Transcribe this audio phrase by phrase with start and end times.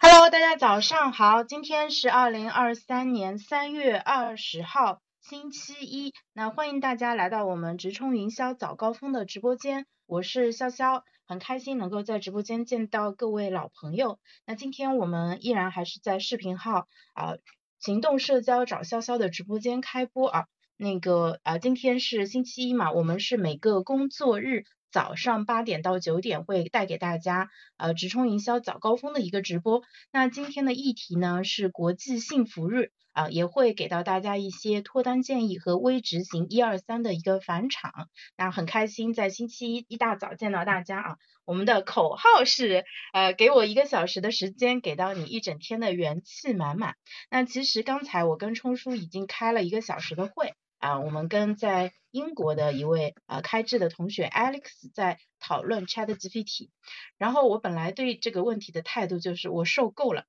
[0.00, 6.14] Hello，大家早上好，今天是二零二三年三月二十号，星期一。
[6.32, 14.18] 那欢迎大家来到我们直冲营销早高峰的直播间，我是潇潇，很开心能够在直播间见到各位老朋友。
[14.46, 17.34] 那今天我们依然还是在视频号啊，
[17.78, 20.46] 行动社交找潇潇的直播间开播啊。
[20.78, 24.64] 那个啊，今天是星期一嘛，我们是每个工作日
[24.96, 29.82] 早上八点到九点会带给大家呃直冲营销早高峰的一个直播。
[30.10, 38.08] 那今天的议题呢是国际幸福日啊，也会给到大家一些脱单建议和微执行一二三的一个返场。
[38.38, 46.94] 那很开心在星期一一大早见到大家啊，我们的口号是呃给我一个小时的时间，给到你一整天的元气满满。
[47.30, 50.54] 那其实刚才我跟冲叔已经开了一个小时的会。
[50.78, 54.62] 啊，我们跟在英国的一位呃开智的同学 Alex
[54.94, 56.70] 在讨论 Chat GPT，
[57.18, 60.24] 然后我本来对这个问题的态度就是我受够了，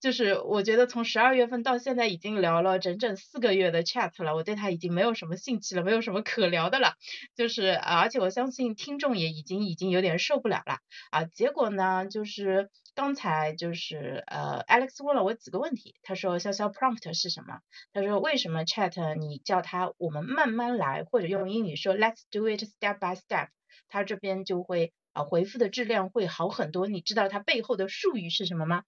[0.00, 6.94] 就是我觉得从十二月份到现在已经聊了整整四个月的 Chat 了，我对他已经没有什么兴趣了，没有什么可聊的了，
[7.34, 10.78] 就是而且我相信听众也已经已经有点受不了了
[11.10, 12.70] 啊，结果呢就是。
[12.94, 17.60] 刚才就是呃，Alex 问了我几个问题，他说潇潇 prompt 是什么？
[17.94, 23.48] 他说为什么 Chat 你叫他我们慢慢来，或者用英语说 Let's do it step by step，
[23.88, 26.86] 他这边就会啊回复的质量会好很多。
[26.86, 28.84] 你知道它背后的术语是什么吗？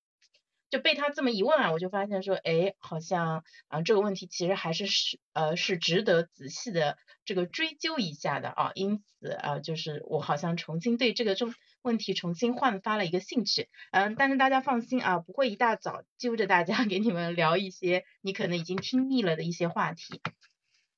[0.71, 20.21] 就被他这么一问啊，我就发现说，哎，好像啊这个问题其实还是是呃是值得仔细的这个追究一下的啊，因此啊就是我好像重新对这个中问题重新焕发了一个兴趣，嗯，但是大家放心啊，不会一大早揪着大家 给你们聊一些你可能已经听腻了的一些话题，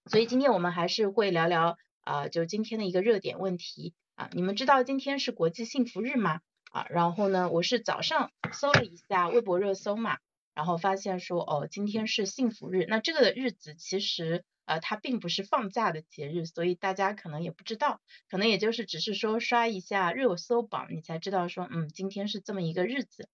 [0.06, 6.40] 所以今天我们还是会聊聊啊就今天的一个热点问题啊，你们知道今天是国际幸福日吗？
[6.70, 10.18] 啊，然后呢，我是早上搜了一下微博热搜嘛，
[10.54, 23.30] 然后发现说，哦，今天是幸福日，那这个日子其实呃它并不是放假的节日，所以大家可能也不知道，可能也就是只是说刷一下热搜榜，你才知道说，嗯，今天是这么一个日子。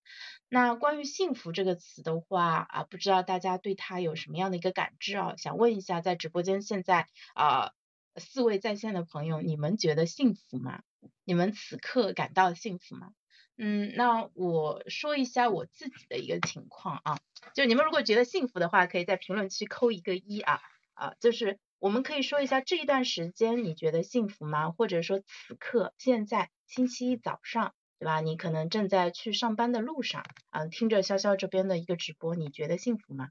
[0.49, 5.35] 那关于幸福这个词的话啊，不知道大家对它有什么样的一个感知啊？
[5.37, 7.73] 想问一下，在直播间现在啊
[8.17, 10.83] 四位在线的朋友，你们觉得幸福吗？
[11.25, 13.13] 你们此刻感到幸福吗？
[13.57, 17.19] 嗯，那我说一下我自己的一个情况啊，
[17.55, 20.61] 就你们如果觉得幸福的话，可以在评论区扣一个一啊
[20.95, 24.71] 啊，就是我们可以说一下这一段时间你觉得幸福吗？
[24.71, 28.21] 或者说此刻现在星期一早上，对吧？
[28.21, 33.31] 你可能正在去上班的路上，嗯，听着潇潇这边的一个直播，你觉得幸福吗？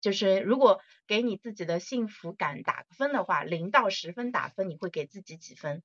[0.00, 5.82] 就是如果给你自己的幸福感打个分的话，零到十分打分，你会给自己几分？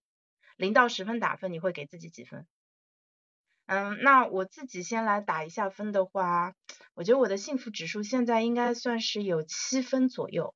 [0.58, 2.46] 零到十分打分，你会给自己几分？
[3.66, 6.54] 嗯，那我自己先来打一下分的话，
[6.96, 10.54] 我觉得我的幸福指数现在应该算是有七分左右，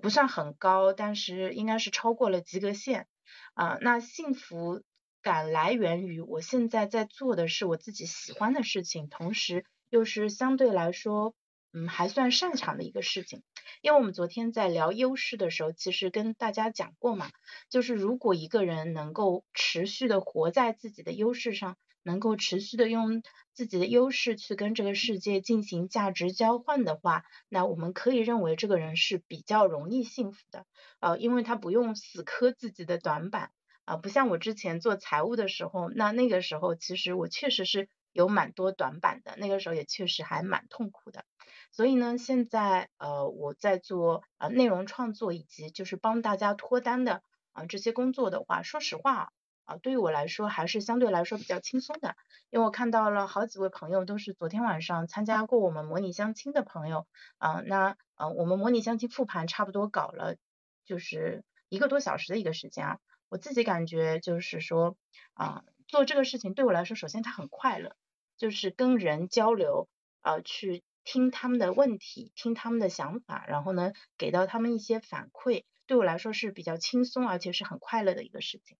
[0.00, 3.06] 不算很高，但是应该是超过了及格线。
[3.54, 4.82] 啊，那幸福
[5.20, 11.34] 感来源于我现在在做的是我自己喜欢的事情，同时又是相对来说，
[11.72, 13.42] 嗯，还算擅长的一个事情。
[13.80, 17.30] 因为我们昨天在聊优势的时候，其实跟大家讲过嘛，
[17.68, 21.76] 就是如果一个人能够持续的活在自己的优势上。
[22.02, 23.22] 能够持续的用
[23.54, 30.64] 自己的优势去跟这个世界进行价值交换的话，那我们可以认为这个人是比较容易幸福的，
[31.00, 33.50] 呃，因为他不用死磕自己的短板，
[33.84, 41.24] 啊，不像我之前做财务的时候，那那个时候其实我确实是有蛮多短板的，那个时候也确实还蛮痛苦的，
[41.70, 49.30] 所以呢，现在呃我在做呃内容创作以及就是帮大家脱单的啊这些工作的话，说实话。
[49.78, 52.16] 对于我来说还是相对来说比较轻松的，
[52.50, 57.06] 因为我看到了好几位朋友都是昨天晚上参加过我们模拟相亲的朋友，
[57.38, 60.36] 啊，那呃我们模拟相亲复盘差不多搞了
[60.84, 62.98] 就是一个多小时的一个时间啊，
[63.28, 64.96] 我自己感觉就是说
[65.34, 67.96] 啊做这个事情对我来说，首先它很快乐，
[68.36, 69.88] 就是跟人交流，
[70.20, 78.76] 啊去听他们的问题，听他们的想法，然后呢给到他们一些反馈，对我来说是比较轻松而且是很快乐的一个事情。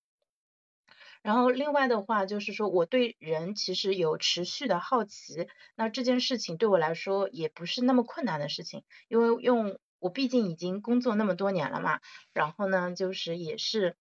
[1.23, 5.47] 然后另外的话就是说，我对人其实有持续的好奇，
[5.77, 12.01] 那这件事情对我来说也不是那么困难的事情，因为用我毕竟已经工作那么多年了嘛，
[12.33, 13.97] 然后呢就是也是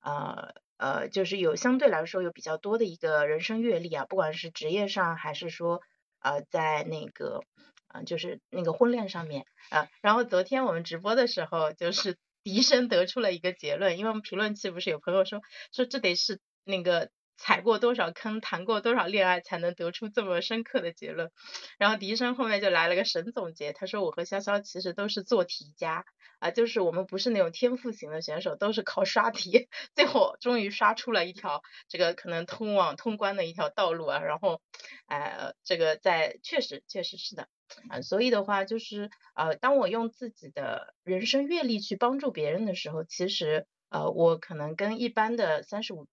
[0.00, 5.80] 呃呃就是有相对来说有比较多的一个人生阅历啊，不管是职业上还是说
[6.18, 7.44] 呃在那个
[7.86, 15.40] 嗯就是那个婚恋上面啊，然后昨天我们直播的时候就是 笛声得出了一个结论，因为我们评论区不是有朋友说
[15.72, 16.40] 说这得是。
[16.64, 21.30] 那个踩过多少坑，谈过多少恋爱，才能得出这么深刻的结论？
[21.78, 26.04] 然后笛声后面就来了个神总结，他说我和潇潇其实都是做题家
[26.38, 34.20] 啊，就是我们不是那种天赋型的选手，都是靠刷题， 最后终于刷出了一条这个可能通往通关的一条道路啊。
[34.20, 34.60] 然后，
[35.08, 37.48] 呃，这个在确实确实是的
[37.90, 46.06] 啊，所以的话就是呃，当我用自己的人生阅历去帮助别人的时候，其实呃，我可能跟一般的三十五。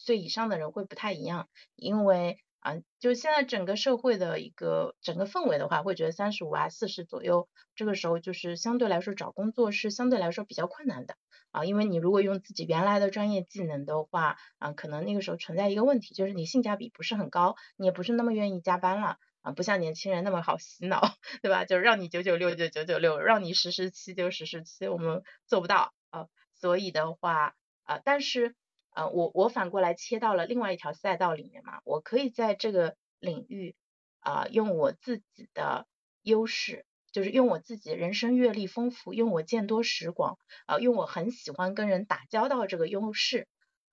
[0.00, 11.16] 岁以上的人会不太一样，因为啊，就现在整个社会的一个整个氛围的话，会觉得三十五啊四十左右这个时候就是相对来说找工作是相对来说比较困难的
[11.52, 21.00] 啊，因为你如果用自己原来的专业技能的话啊，可能那个时候存在一个问题，就是你性价比不是很高，你也不是那么愿意加班了啊，不像年轻人那么好洗脑，
[21.42, 21.64] 对吧？
[21.66, 27.54] 就让你九九六就九九六，让你实时七就实时七，我们做不到啊，所以的话
[27.84, 28.54] 啊，但是。
[28.94, 33.74] 呃，我我反过来切到了另外一条赛道里面嘛，我可以在这个领域
[34.20, 35.86] 啊，用我自己的
[36.22, 43.46] 优势，就是用我自己人生阅历丰富，用我见多识广，啊，用我很喜欢跟人打交道这个优势，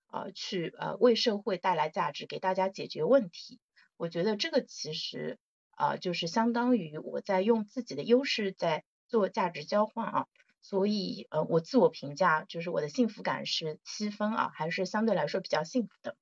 [0.08, 3.60] 啊，去呃为社会带来价值，给大家解决问题。
[3.96, 5.38] 我觉得这个其实
[5.70, 10.26] 啊，就是相当于我在用自己的优势在做价值交换啊。
[10.68, 16.14] 所以，呃，我自我评价就是我的幸福感是七分啊，还是相对来说比较幸福的。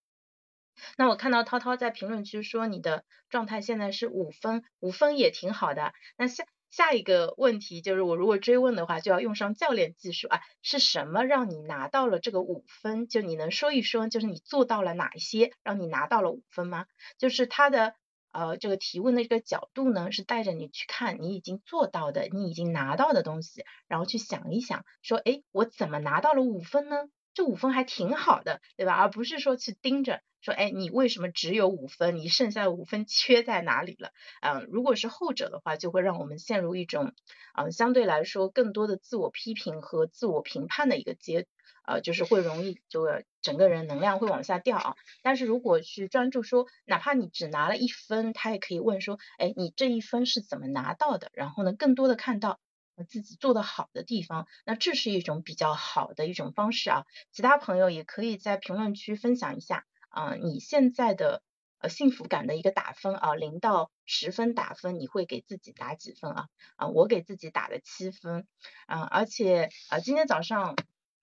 [0.97, 5.93] 那我看到涛涛在评论区说你的状态现在是五分，五分也挺好的。
[6.17, 13.09] 那下下一个问题就是，我如果追问的话，就要用上教练技术啊，是什么让你拿到了这个五分？
[13.09, 16.87] 就你能说一说，就是你做到了哪一些，让你拿到了五分吗？
[17.19, 17.97] 就是他的。
[18.37, 26.97] 呃，这个提问的这个角度呢，是带着你去看你已经做到的、你已经拿到的东西，然后去想一想，说，哎，我怎么拿到了五分呢？
[27.37, 28.95] 这五分还挺好的，对吧？
[28.95, 32.17] 而不是说去盯着，说，哎，你为什么只有五分？
[32.17, 34.11] 你剩下的五分缺在哪里了？
[34.41, 37.13] 嗯，如果是后者的话，就会让我们陷入一种，
[37.55, 41.47] 嗯，相对来说更多的自我批评和自我评判的一个阶。
[41.87, 43.07] 呃，就是会容易就
[43.43, 44.97] 整个人能量会往下掉啊。
[45.23, 51.31] 但是如果去专注说，哪怕你只拿了一分，他也可以问说，哎，你这一分是怎么拿到的？
[51.33, 52.59] 然后呢，更多的看到
[53.05, 57.05] 自己做的好的地方，那这是一种比较好的一种方式啊。
[57.33, 61.43] 其他朋友也可以在评论区分享一下啊，你现在的
[61.79, 66.49] 呃幸福感的一个打分啊，零到十分打分，你会给自己打几分啊？
[66.77, 68.47] 啊，我给自己打了七分
[68.87, 70.77] 啊，而且啊，今天早上。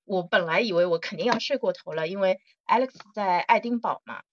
[0.05, 4.23] 我本来以为我肯定要睡过头了，因为 Alex 在爱丁堡嘛，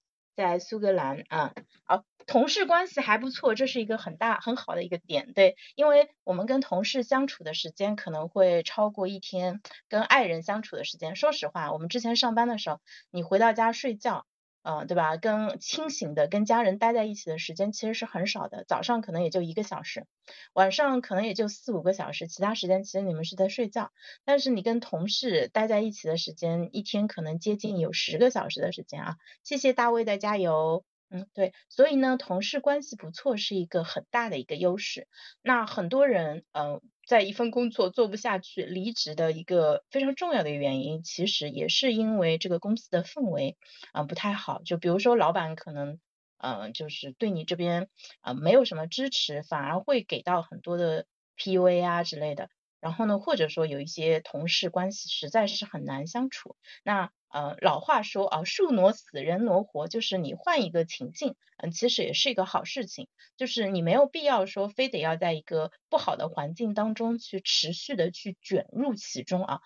[0.40, 1.52] 在苏格兰啊，
[1.84, 11.14] 好，同事关系还不错，这是一个很大很好的一个点，对，因为我们跟同事相处的时间可能会超过一天跟爱人相处的时间。
[11.16, 14.26] 说实话，我们之前上班的时候，你回到家睡觉。
[14.62, 15.16] 嗯，对吧？
[15.16, 20.06] 跟清醒的跟家人待在一起的时间其实是很少的，早上可能也就一个小时，
[20.52, 23.90] 晚上可能也就四五个小时，其他时间其实你们是在睡觉。
[24.24, 29.16] 但是你跟同事待在一起的时间，一天可能接近有十个小时的时间啊。
[29.42, 30.84] 谢谢大卫的加油。
[31.08, 35.08] 嗯，对，所以呢，同事关系不错是一个很大的一个优势。
[35.42, 36.80] 那很多人，嗯。
[37.10, 43.56] 在一份工作做不下去，离职的一个非常重要的原因，其实也是因为这个公司的氛围
[43.92, 44.62] 啊不太好。
[44.62, 45.98] 就比如说老板可能，
[46.38, 47.88] 嗯，就是对你这边
[48.20, 51.04] 啊没有什么支持，反而会给到很多的
[51.36, 52.48] PUA 啊之类的。
[52.78, 56.54] 然后呢，或者说有一些同事关系实在是很难相处。
[56.84, 63.08] 那呃，老话说啊，树挪死，人挪活，就是你换一个情境，嗯，其实也是一个好事情。
[63.36, 69.60] 就是你没有必要说非得要在一个不好的环境当中去持续的去卷入其中啊。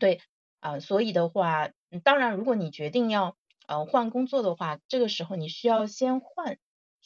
[0.00, 0.20] 对
[0.60, 1.70] 啊，所以的话，
[2.02, 3.36] 当然，如果你决定要
[3.66, 6.58] 呃换工作的话，这个时候你需要先换。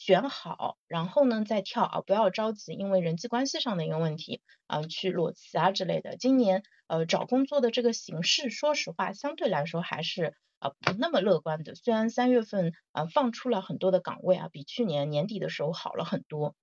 [0.03, 6.17] 选好，然后呢再跳啊，不要着急，因为人际关系上的一个问题啊，去裸辞啊之类的。
[6.17, 11.75] 今年呃找工作的这个形势，说实话相对来说还是啊不那么乐观的。
[11.75, 16.55] 虽然三月份啊放出了很多的岗位啊，比去年年底的时候好了很多，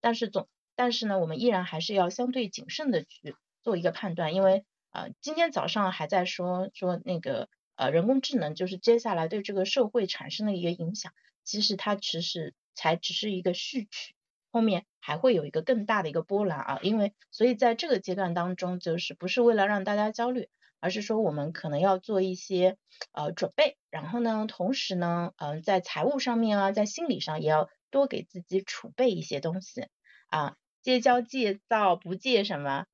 [0.00, 11.12] 但是总但是呢，我们依然还是要相对谨慎的去做一个判断，因为啊今天早上还在说说那个呃人工智能就是接下来对这个社会产生的一个影响，
[11.44, 12.52] 其实它其实。
[12.74, 14.14] 才只是一个序曲，
[14.50, 16.78] 后面还会有一个更大的一个波澜啊！
[16.82, 20.48] 因为所以在这个阶段当中，就是不是为了让大家焦虑，
[20.80, 22.76] 而是说我们可能要做一些
[23.12, 29.86] 呃准备，然后呢，同时呢，嗯，在财务上面啊，在心理上也要多给自己储备一些东西
[30.28, 32.86] 啊，戒骄戒躁不戒什么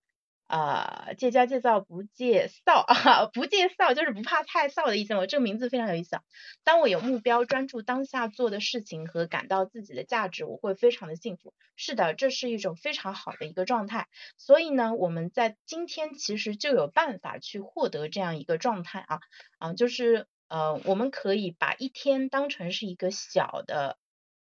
[0.48, 5.26] 呃，戒骄戒躁不戒躁啊， 不戒躁就是不怕太臊的意思嘛。
[5.26, 6.22] 这个名字非常有意思啊。
[6.62, 11.52] 当我有目标，专注当下做的事情和感到自己的价值，我会非常的幸福。
[11.74, 14.06] 是的，这是一种非常好的一个状态。
[14.36, 19.20] 所以呢，我们在今天其实就有办法去获得这样一个状态啊
[19.58, 23.98] 啊，就是呃，我们可以把一天当成是一个小的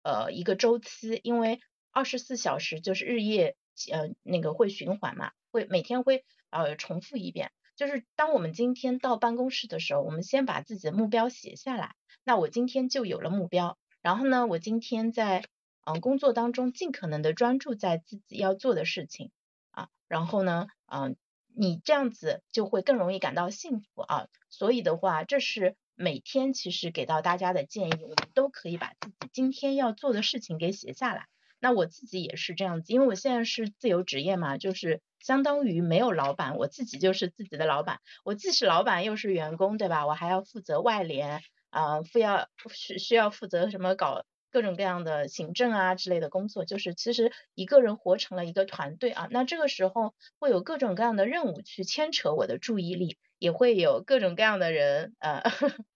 [0.02, 1.60] 呃一个周期，因为
[1.92, 3.56] 二十四小时就是日夜
[3.90, 5.32] 呃那个会循环嘛。
[5.50, 13.78] 会每天会呃重复一遍，就是当我们今天到办公室的时候，我们先把自己的目标写下来，那我今天就有了目标。
[14.02, 15.46] 然后呢，我今天在
[15.84, 19.30] 嗯工作当中尽可能的专注在自己要做的事情
[19.70, 21.16] 啊，然后呢，嗯，
[21.54, 24.28] 你这样子就会更容易感到幸福啊。
[24.50, 31.26] 所以的话，这是每天其实给到大家的建议，我们都可以把自己今天要做的事情给写下来。
[31.60, 38.00] 那我自己也是这样子，因为我现在是自由职业嘛，就是相当于没有老板，我自己就是自己的老板。
[38.24, 40.06] 我既是老板又是员工，对吧？
[40.06, 49.26] 我还要负责外联啊，负要需需要负责什么搞各种各样的行政啊之类的工作，就是其实一个人活成了一个团队啊。
[49.30, 55.42] 那这个时候会有各种各样的任务去牵扯我的注意力，也会有各种各样的人呃，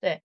[0.00, 0.22] 对，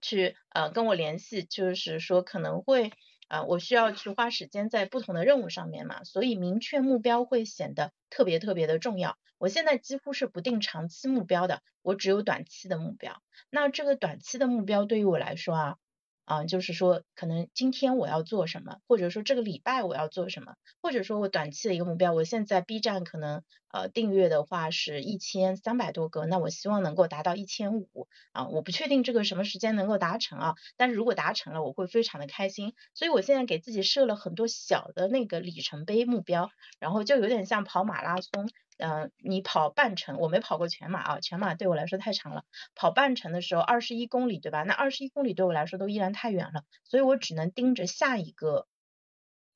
[0.00, 2.92] 去呃跟我联系，就是说可能会。
[3.34, 9.18] 啊，我需要去花时间在不同的任务上面嘛，所以明确目标会显得特别特别的重要。
[9.38, 13.20] 我现在几乎是不定长期目标的，我只有短期的目标。
[13.50, 15.76] 那这个短期的目标对于我来说啊。
[16.24, 38.48] 啊，就是说，可能今天我要做什么，或者说这个礼拜我要做什么，或者说我短期的一个目标，我现在 B 站可能呃订阅的话是一千三百多个，那我希望能够达到一千五啊，我不确定这个什么时间能够达成啊，但是如果达成了，我会非常的开心，所以我现在给自己设了很多小的那个里程碑目标，然后就有点像跑马拉松。
[38.76, 42.44] 嗯，你跑半程，我没跑过全马啊，全马对我来说太长了。
[42.74, 44.62] 跑半程的时候，二十一公里，对吧？
[44.64, 48.66] 那二十一公里对我来说都依然太远了，所以我只能盯着下一个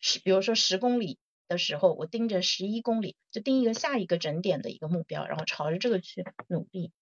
[0.01, 6.93] 十，比如说十公里的时候，我盯着十一公里，就定一个下一个整点的一个目标，然后朝着这个去努力。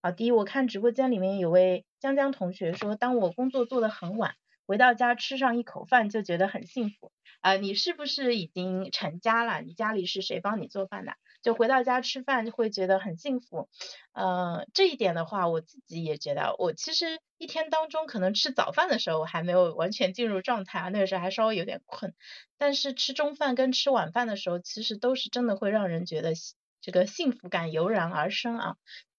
[0.00, 4.34] 好，第一，我看直播间里面有位江江同学说，当我工作做得很晚。
[4.66, 7.56] 回到家吃上一口饭就觉得很幸福啊！
[7.56, 9.60] 你是不是已经成家了？
[9.60, 11.14] 你家里是谁帮你做饭的？
[11.42, 13.68] 就回到家吃饭就会觉得很幸福。
[14.12, 22.14] 呃，这一点的话，我自己也觉得，我其实一天当中可能吃早饭的时候我还没有完全进入状态啊，那个时候还稍微有点困。
[22.56, 26.32] 但是吃中饭跟吃晚饭的时候，其实都是真的会让人觉得
[26.80, 28.76] 这个幸福感油然而生啊。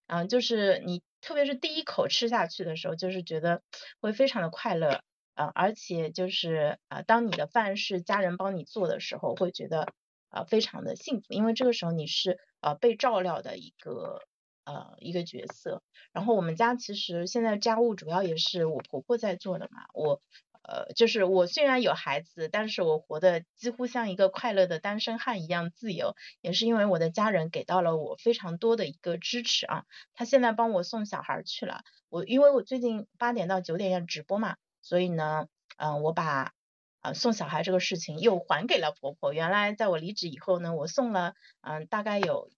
[0.07, 3.61] 嗯，就是你特别是第一口吃下去的时候，就是觉得
[3.99, 5.01] 会非常的快乐。
[5.35, 9.93] 呃，而且就是呃，当你的饭是家人帮你做的时候，会觉得
[10.29, 14.21] 呃非常的幸福，因为这个时候你是呃被照料的一个
[14.63, 15.83] 呃一个角色。
[16.13, 20.21] 然后我们家其实现在家务主要也是我婆婆在做的嘛，我
[20.63, 29.83] 呃就是我虽然有孩子，但是我活的几乎像一个快乐的单身汉一样自由，也是因为我的家人给到了我非常多的一个支持啊。
[30.13, 34.55] 他现在帮我送小孩去了，我因为我最近八点到九点要直播嘛。
[34.85, 36.53] 所以呢，嗯，我把
[37.01, 39.33] 呃送小孩这个事情又还给了婆婆。
[39.33, 42.51] 原来在我离职以后呢，我送了嗯大概有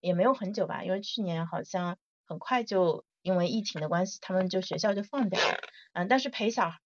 [0.00, 5.58] 也没有很久吧，因为去年好像很快就因为疫情的关系，他们就学校就放掉了。
[5.92, 6.78] 嗯，但是陪小孩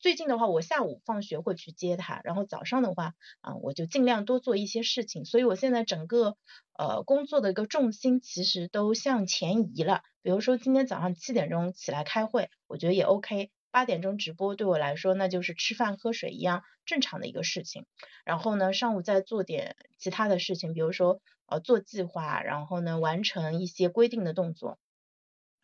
[0.00, 5.24] 最近的话，我下午放学会去接他，然后早上的话，啊我就尽量多做一些事情。
[5.24, 6.36] 所以我现在整个
[6.76, 10.02] 呃工作的一个重心其实都向前移了。
[10.20, 13.52] 比如说今天早上七点钟起来开会，我觉得也 OK。
[13.72, 17.86] 八点钟直播对我来说，那就是吃饭喝水一样正常的一个事情。
[18.24, 24.78] 然后呢，上午再做点其他的事情，比如说呃做计划，然后呢完成一些规定的动作，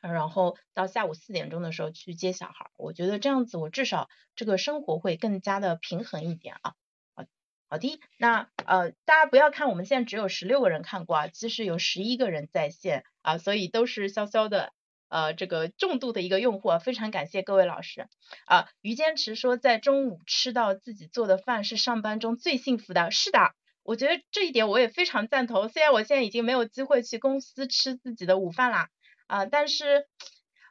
[0.01, 2.71] 然后到下午四点钟的时候去接小孩。
[2.79, 6.73] 我觉得这样子，我至少这个生活会更加的平衡一点啊。
[7.15, 7.25] 好，
[7.69, 14.73] 好的，那呃大家不要看我们现在只有十六个人看过啊，其实有十一个人在线啊，所以都是潇潇的。
[15.09, 18.09] 呃，这个重度的一个用户，非常感谢各位老师
[18.47, 18.69] 啊。
[18.81, 23.11] 于坚持说，在中午吃到自己做的饭是上班中最幸福的。
[23.11, 25.69] 是的，我觉得这一点我也非常赞同。
[25.69, 28.89] 虽然我现在已经没有机会去公司吃自己的午饭啦，
[29.27, 30.07] 啊，但是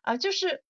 [0.02, 0.64] 啊，就是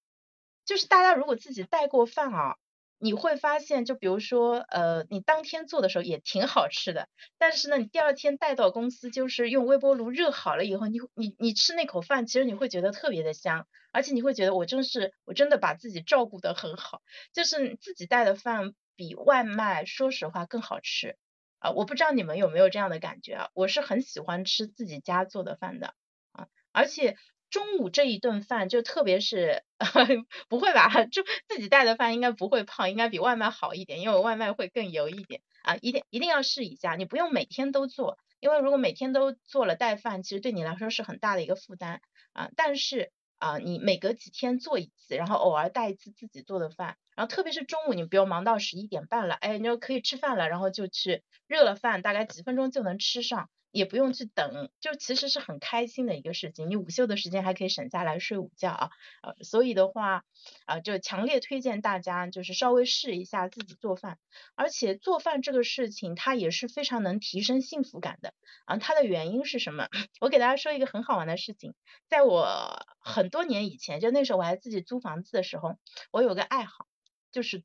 [0.65, 2.55] 就是大家如果自己带过饭啊。
[2.99, 17.01] 你会发现，就比如说，呃，你当天做的时候也挺好吃的，但是呢，你第二天带到公司，就是用微波炉热好了以后，你你你吃那口饭，其实你会觉得特别的香，而且你会觉得我真是我真的把自己照顾得很好，
[17.33, 21.17] 就是自己带的饭比外卖，说实话更好吃。
[21.59, 25.95] 啊，我不知道你们有没有这样的感觉啊，我是很喜欢吃自己家做的饭的
[26.31, 27.17] 啊，而且
[27.49, 29.63] 中午这一顿饭就特别是
[30.49, 42.01] 不会吧，就自己带的饭应该不会胖，应该比外卖好一点，因为外卖会更油一点啊，一定一定要试一下，你不用每天都做，因为如果每天都做了带饭，其实对你来说是很大的一个负担
[42.33, 43.11] 啊，但是。
[43.39, 53.47] 啊，你每隔几天做一次，然后偶尔带一次自己做的饭，然后特别是中午，你不用忙到十一点半了，哎，你就可以吃饭了，然后就去热了饭，大概几分钟就能吃上。
[53.71, 56.69] 也不用去等，就其实是很开心的一个事情。
[56.69, 58.89] 你午休的时间还可以省下来睡午觉啊，
[59.21, 60.23] 呃，所以的话，
[60.65, 64.17] 啊，就强烈推荐大家就是稍微试一下自己做饭。
[64.55, 68.33] 而且做饭这个事情，它也是非常能提升幸福感的
[68.65, 68.77] 啊。
[68.77, 69.87] 它的原因是什么？
[70.21, 71.73] 我给大家说一个很好玩的事情，
[72.07, 75.75] 在我很多年以前，就那时候我还自己租房子的时候，
[76.11, 76.87] 我有个爱好，
[77.31, 77.63] 就是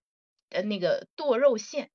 [0.50, 1.90] 呃那个剁肉馅。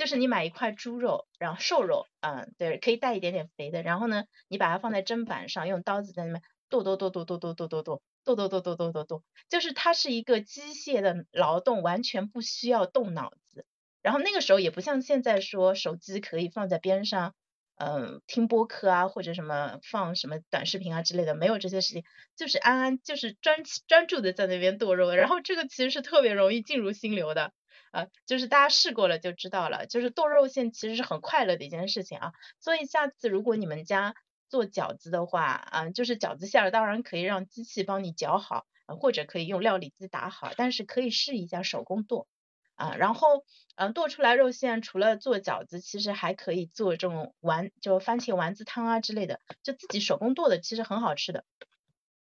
[0.00, 13.66] 就是你买一块猪肉，然后瘦肉，嗯，对，可以带一点点肥的，然后呢，你把它放在砧板上，用刀子在那边剁剁剁剁剁剁剁剁剁剁剁剁剁剁剁剁，就是它是一个机械的劳动，完全不需要动脑子。
[14.00, 17.34] 然后那个时候也不像现在说手机可以放在边上，
[17.76, 22.04] 嗯，听播客啊或者什么放什么短视频啊之类的，没有这些事情，
[22.36, 27.52] 就是安安就是专 专注的在那边剁肉，然后这个其实是特别容易进入心流的。
[27.90, 34.14] 啊，就是大家试过了就知道了，就是剁肉馅其实是很快乐的一件事情啊，所以下次如果你们家
[34.48, 42.28] 做饺子的话，啊，就是饺子馅儿当然可以让机器帮你搅好，或者可以用料理机打好，但是可以试一下手工剁
[42.76, 43.44] 啊，然后
[43.74, 51.44] 嗯剁出来肉馅，除了做饺子，其实还可以做这种丸，就番茄丸子汤啊之类的，就自己手工剁的其实很好吃的，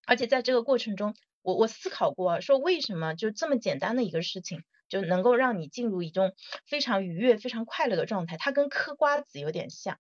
[0.08, 4.64] 而且在这个过程中，我我思考过，说为什么就这么简单的一个事情。
[4.92, 6.34] 就能够让你进入一种
[6.68, 8.36] 非常愉悦、非常快乐的状态。
[8.36, 9.98] 它跟嗑瓜子有点像，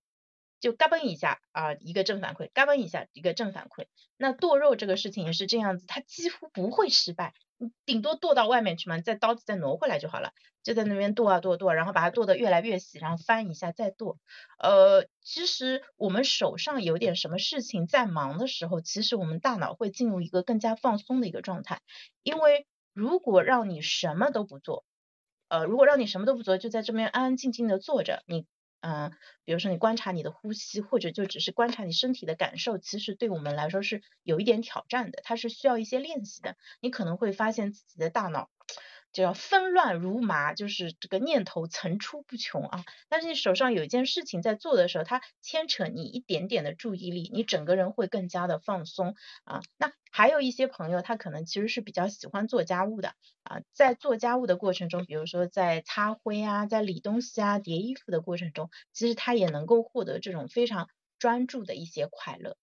[0.59, 3.85] 就嘎嘣一下啊，一个正反馈，嘎嘣一下一个正反馈。
[4.17, 10.33] 那剁肉这个事情也是这样子，它几乎不会失败，你顶多剁到外面去嘛，再刀子再挪回来就好了。
[10.61, 14.19] 就在那边剁啊剁剁，然后把它剁得越来越细，然后翻一下再剁。
[14.59, 21.79] 呃，其实我们手上有点什么事情在忙的时候，其实我们大脑会进入一个更加放松的一个状态，
[22.23, 22.67] 因为。
[22.93, 24.85] 如果让你什么都不做，
[25.47, 28.45] 呃，如果让你什么都不做，就在这边安安静静的坐着，你，
[28.81, 29.11] 嗯，
[29.43, 36.57] 比如说你观察你的呼吸，或者就只是观察你身体的感受，其实对我们来说是有一点挑战的，它是需要一些练习的。
[36.79, 38.49] 你可能会发现自己的大脑。
[39.11, 42.83] 就要纷乱如麻，就是这个念头层出不穷啊。
[43.09, 49.61] 但是你手上有一件事情在做的时候，它牵扯你一点点的注意力，你整个人会更加的放松啊。
[49.77, 62.57] 那还有一些朋友，他可能其实是比较喜欢做家务的啊，在做家务的过程中，比如说在擦灰啊，在理东西啊、叠衣服的过程中，其实他也能够获得这种非常专注的一些快乐。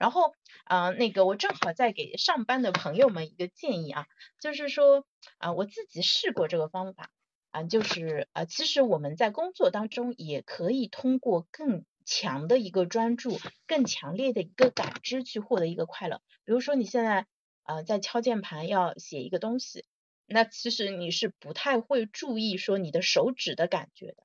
[0.00, 0.32] 然后，
[0.64, 4.06] 呃，那个我正好再给上班的朋友们一个建议啊，
[4.40, 5.04] 就是说，
[5.36, 7.10] 啊，我自己试过这个方法，
[7.50, 16.22] 啊，就是，呃，其实我们在工作当中也可以通过更强的一个专注、更强烈的一个感知去获得一个快乐。
[16.46, 17.26] 比如说你现在，
[17.64, 19.84] 呃，在敲键盘要写一个东西，
[20.24, 24.24] 那其实你是不太会注意说你的手指的感觉的。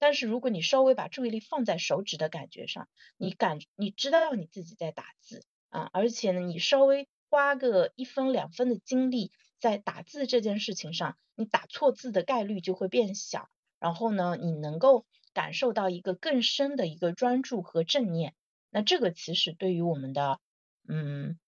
[0.00, 13.48] 但是如果你稍微把注意力放在手指的感觉上，你感你知道你自己在打字啊，而且呢，你稍微花个一分两分的精力在打字这件事情上，你打错字的概率就会变小。
[13.78, 18.34] 然后呢，你能够感受到一个更深的一个专注和正念。
[18.70, 20.40] 那这个其实对于我们的
[20.88, 21.38] 嗯，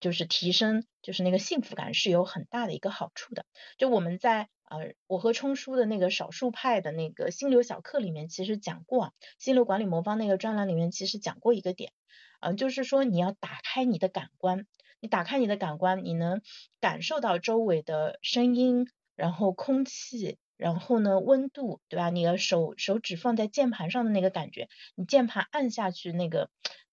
[0.00, 3.46] 就是提升就是那个幸福感是有很大的一个好处的。
[3.78, 4.48] 就我们在。
[4.72, 11.92] 呃，我和冲叔的那个少数派的那个心流小课里面，其实讲过心流管理魔方那个专栏里面，其实讲过一个点，
[12.40, 14.66] 嗯，就是说你要打开你的感官，
[14.98, 16.40] 你打开你的感官，你能
[16.80, 22.08] 感受到周围的声音，然后空气，然后呢温度，对吧？
[22.08, 26.48] 你的手手指放在键盘上的那个感觉，你键盘按下去那个。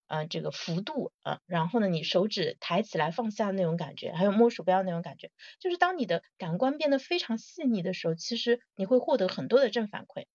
[0.09, 10.25] 啊，这个幅度啊，然后呢，你手指抬起来放下那种感觉，还有摸鼠标那种感觉，就是当你的感官变得非常细腻的时候，其实你会获得很多的正反馈。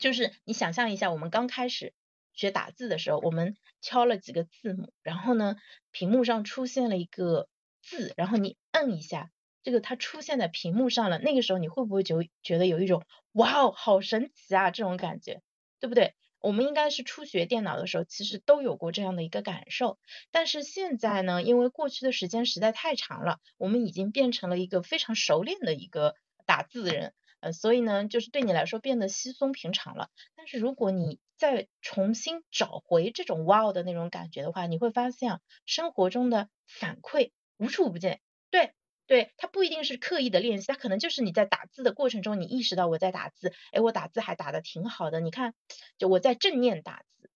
[0.00, 1.92] 就是你想象一下，我们刚开始
[2.32, 5.56] 学打字的时候，我们敲了几个字母，然后呢，
[5.90, 7.48] 屏幕上出现了一个
[7.82, 9.30] 字，然后你摁一下，
[9.64, 15.42] 这个它出现在屏幕上了，那个时候你会不会就觉得有一种哇哦，好神奇啊这种感觉，
[15.80, 16.14] 对不对？
[16.42, 19.98] 我们应该是初学电脑的时候，其实都有过这样的一个感受。
[20.30, 30.10] 但是现在呢，因为过去的时间实在太长了，我们已经变成了一个非常熟练的一个打字人呃，所以呢，就是对你来说变得稀松平常了。
[30.36, 38.20] 但是如果你再重新找回这种 wow 的那种感觉的话，你会发现啊，生活中的反馈无处不见。
[38.50, 38.74] 对，
[39.12, 45.20] 对，它不一定是刻意的练习，它可能就是你在打字的过程中，你意识到我在打字，哎，我打字还打的挺好的。
[45.20, 45.52] 你看，
[45.98, 47.28] 就我在正念打字，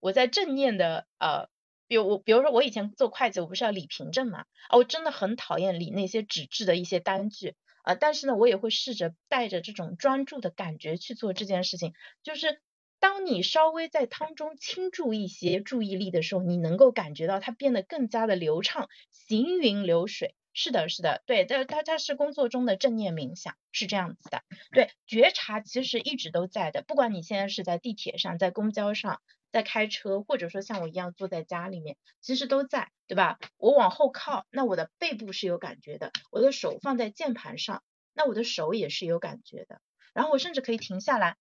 [0.00, 1.48] 我在正念的呃。
[1.86, 4.40] 比如我，比如说我以前做会计，我不是要理凭证嘛？
[4.68, 7.94] 啊，我真的很讨厌理那些纸质的一些单据啊。
[7.94, 11.94] 但是呢，我也会试着带着这种专注的感觉去做这件事情。
[12.22, 12.60] 就是
[13.00, 20.34] 当你稍微在汤中倾注一些注意力的时候，你能够感觉到它变得更加的流畅，行云流水。
[20.54, 24.42] 是的，是的，对，但它它是工作中的正念冥想，是这样子的。
[24.72, 29.20] 对，觉察其实一直都在的，不管你现在是在地铁上，在公交上。
[29.52, 33.38] 在开车，或者说像我一样坐在家里面，其实都在，对吧？
[33.56, 39.80] 我往后靠，那我的背部是有感觉的；我的手放在键盘上，那我的手也是有感觉的。
[40.12, 41.36] 然后我甚至可以停下来，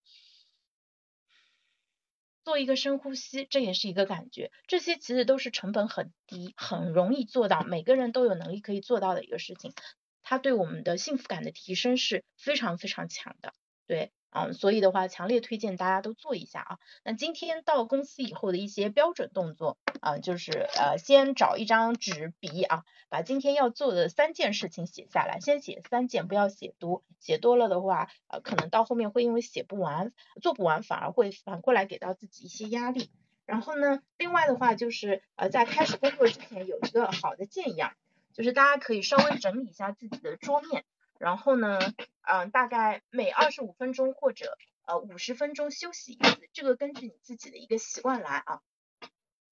[2.44, 4.52] 做一个深呼吸，这也是一个感觉。
[4.68, 9.74] 这些其实都是成本很低、很容易做到，每个人都有能力可以做到的一个事情。
[10.22, 13.54] 它对我们的幸福感的提升是非常非常强的，
[13.88, 14.12] 对。
[14.36, 16.80] 嗯，所以的话，强烈推荐大家都做一下啊。
[17.04, 33.12] 那今天到公司以后的一些标准动作啊，就是呃，先找一张纸笔啊，把今天要做的三件事情写下来，先写三件，不要写多，写多了的话，呃，可能到后面会因为写不完，做不完，反而会反过来给到自己一些压力。
[33.46, 37.94] 然后呢，另外的话就是呃，在开始工作之前有一个好的建议啊，
[38.34, 40.86] 就是大家可以稍微整理一下自己的桌面。
[41.20, 41.80] 然后呢，
[42.22, 48.62] 嗯，大概每二十五分钟或者呃五十分钟休息一次，这个根据你自己的一个习惯来啊。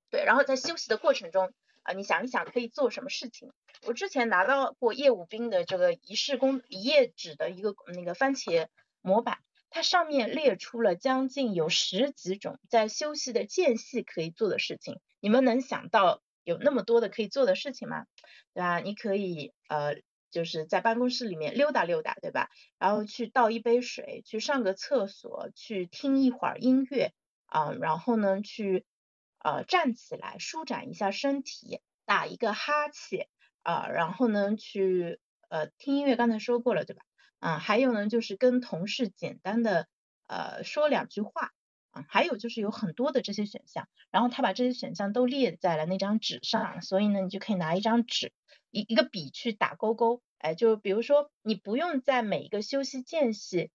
[0.10, 3.54] 对，然后在休息的过程中啊，你想一想可以做什么事情。
[3.86, 8.68] 我之前拿到过业务兵的这个一式工一页纸的一个那个番茄
[9.02, 9.38] 模板，
[9.70, 15.00] 它上面列出了将近有十几种在休息的间隙可以做的事情。
[15.22, 18.06] 你们能想到有那么多的可以做的事情吗？
[18.54, 18.80] 对吧？
[18.80, 19.96] 你可以呃。
[20.32, 22.50] 就是在办公室里面溜达溜达，对吧？
[22.80, 27.14] 然后去倒一杯水，去上个厕所，去听一会儿音乐
[27.46, 28.86] 啊，然后呢，去
[29.40, 33.28] 呃站起来舒展一下身体，打一个哈欠
[33.62, 37.04] 啊，然后呢去呃听音乐，刚才说过了，对吧？
[37.40, 39.88] 啊，还有呢就是跟同事简单的
[40.28, 41.52] 呃说两句话
[41.92, 48.34] 啊，还有就是有很多的这些选项，然后他把这些选项都列在了那张纸上，所以呢你就可以拿一张纸。
[48.74, 53.70] 一一个笔去打勾勾，哎，就比如说你不用在每一个休息间隙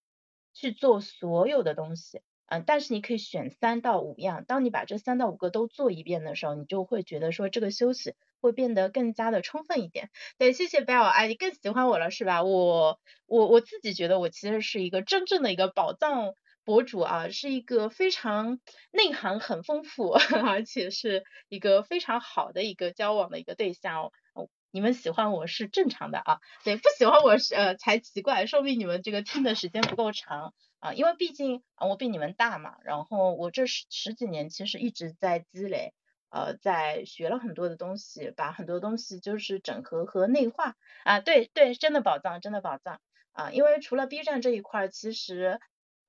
[0.55, 4.47] 去做所有的东西，嗯，但是你可以选三到五样。
[4.47, 10.09] 当你把这三到五个都做一遍的时候，你就会觉得说这个休息会变得更加的充分一点。
[10.39, 12.43] 对，谢谢 Bell，哎，你更喜欢我了是吧？
[12.43, 16.35] 我我我自己觉得我其实是一个真正的一个宝藏
[16.67, 18.59] 博主啊，是一个非常
[18.91, 20.11] 内涵很丰富，
[20.45, 24.49] 而且是一个非常好的一个交往的一个对象哦。
[24.73, 35.95] 你们喜欢我是正常的啊，对，不喜欢我是呃才奇怪，说明你们这个听的时间不够长啊，因为毕竟我比你们大嘛，然后我这十十几年其实一直在积累，
[36.31, 40.75] 呃，在学了很多的东西，把很多东西就是整合和内化
[41.05, 43.01] 啊，对对，真的宝藏，真的宝藏
[43.31, 45.61] 啊，因为除了 B 站这一块，其实。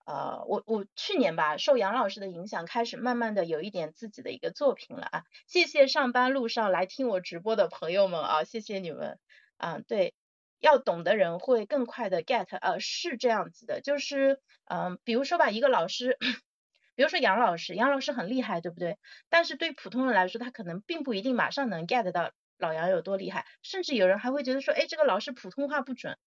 [0.07, 5.23] 呃，我我去年吧，受杨老师的影响，开始慢慢的有一点自己的一个作品了啊。
[5.47, 9.19] 谢谢上班路上来听我直播的朋友们啊，谢谢你们。
[9.57, 10.13] 啊，对，
[10.61, 16.17] 要懂的人会更快的 get，呃，是这样子的，就是嗯，比如说吧，一个老师，
[16.95, 18.97] 比如说杨老师，杨老师很厉害，对不对？
[19.29, 26.17] 但是对普通人来说，他可能并不一定马上能 get 到老杨有多厉害，甚至有人还会觉得说，哎，这个老师普通话不准。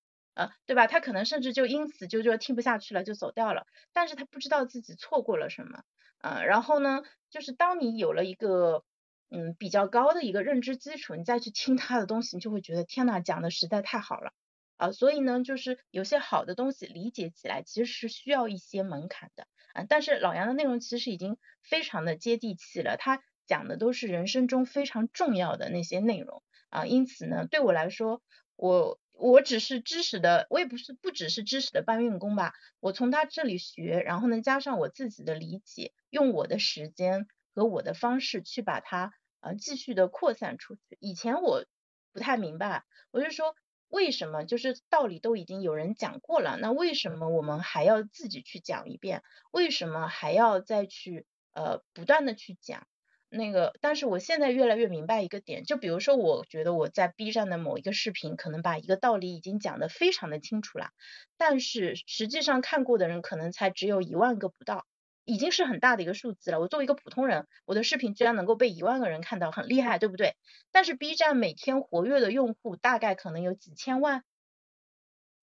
[0.41, 0.87] 呃，对吧？
[0.87, 3.67] 他可能甚至就因此就就听不下去了，就走掉了。
[3.93, 5.83] 但是他不知道自己错过了什么，
[6.23, 8.83] 呃，然后呢，就是当你有了一个
[9.31, 14.33] 嗯比较高的一个认知基础，你再去听他的东西，你就会觉得天呐，讲的实在太好了
[14.79, 14.93] 啊。
[14.93, 19.85] 所以呢，就是有些好的东西理解起来其实是需要一些门槛的啊。
[19.91, 26.87] 但是老杨的内容其实已经非常的接地气了，他讲的都是人生中非常重要的那些内容啊。
[26.87, 28.23] 因此呢，对我来说，
[28.57, 28.99] 我。
[29.21, 32.55] 我只是知识的，我也不是不只是知识的搬运工吧。
[32.81, 40.97] 我从他这里学，然后呢加上我自己的理解，用我的时间和我的方式去把它呃继续的扩散出去。
[41.01, 41.67] 以前我
[42.13, 43.55] 不太明白，我就说
[43.89, 49.23] 为什么就是道理都已经有人讲过了，那为什么我们还要自己去讲一遍？
[49.51, 52.87] 为什么还要再去呃不断的去讲？
[53.33, 60.91] 那个，但是我现在越来越明白一个点，就比如说，我觉得我在 B 站的某一个视频，可能把一个道理已经讲得非常的清楚了，
[61.39, 64.85] 但是实际上看过的人可能才只有一万个不到，
[65.25, 66.59] 已经是很大的一个数字了。
[66.59, 70.35] 我作为一个普通人，我的视频居然能够被一万个人看到，很厉害，对不对？
[70.73, 74.25] 但是 B 站每天活跃的用户大概可能有几千万，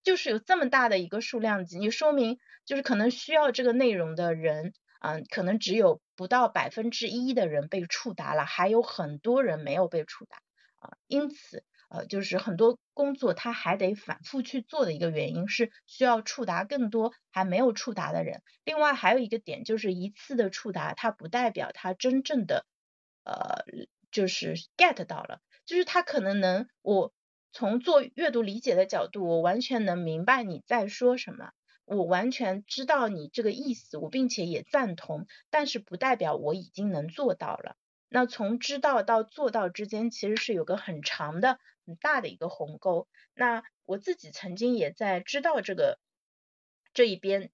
[0.04, 4.74] 就是有这么大的一个数量级，你说明就是可能需要这个内容的人。
[5.02, 10.38] 嗯，可能只有不到百分之一的人被触达了，还有很多人没有被触达
[10.80, 10.98] 啊。
[11.08, 18.42] 因此，呃，就是很多工作他还得反复去做的一个原因是需要触达更多还没有触达的人。
[18.64, 22.66] 另外还有一个点就是一次的触达，它不代表他真正的
[23.24, 23.64] 呃
[24.12, 27.14] 就是 get 到了，就是他可能能我
[27.52, 31.52] 从做阅读理解的角度，我完全能明白你在说什么。
[31.96, 37.78] 我完全知道你这个意思，我并且也赞同，但是不代表我已经能做到了。
[38.10, 43.08] 那从知道到做到之间，其实是有个很长的、很大的一个鸿沟。
[43.34, 45.98] 那我自己曾经也在知道这个
[46.94, 47.52] 这一边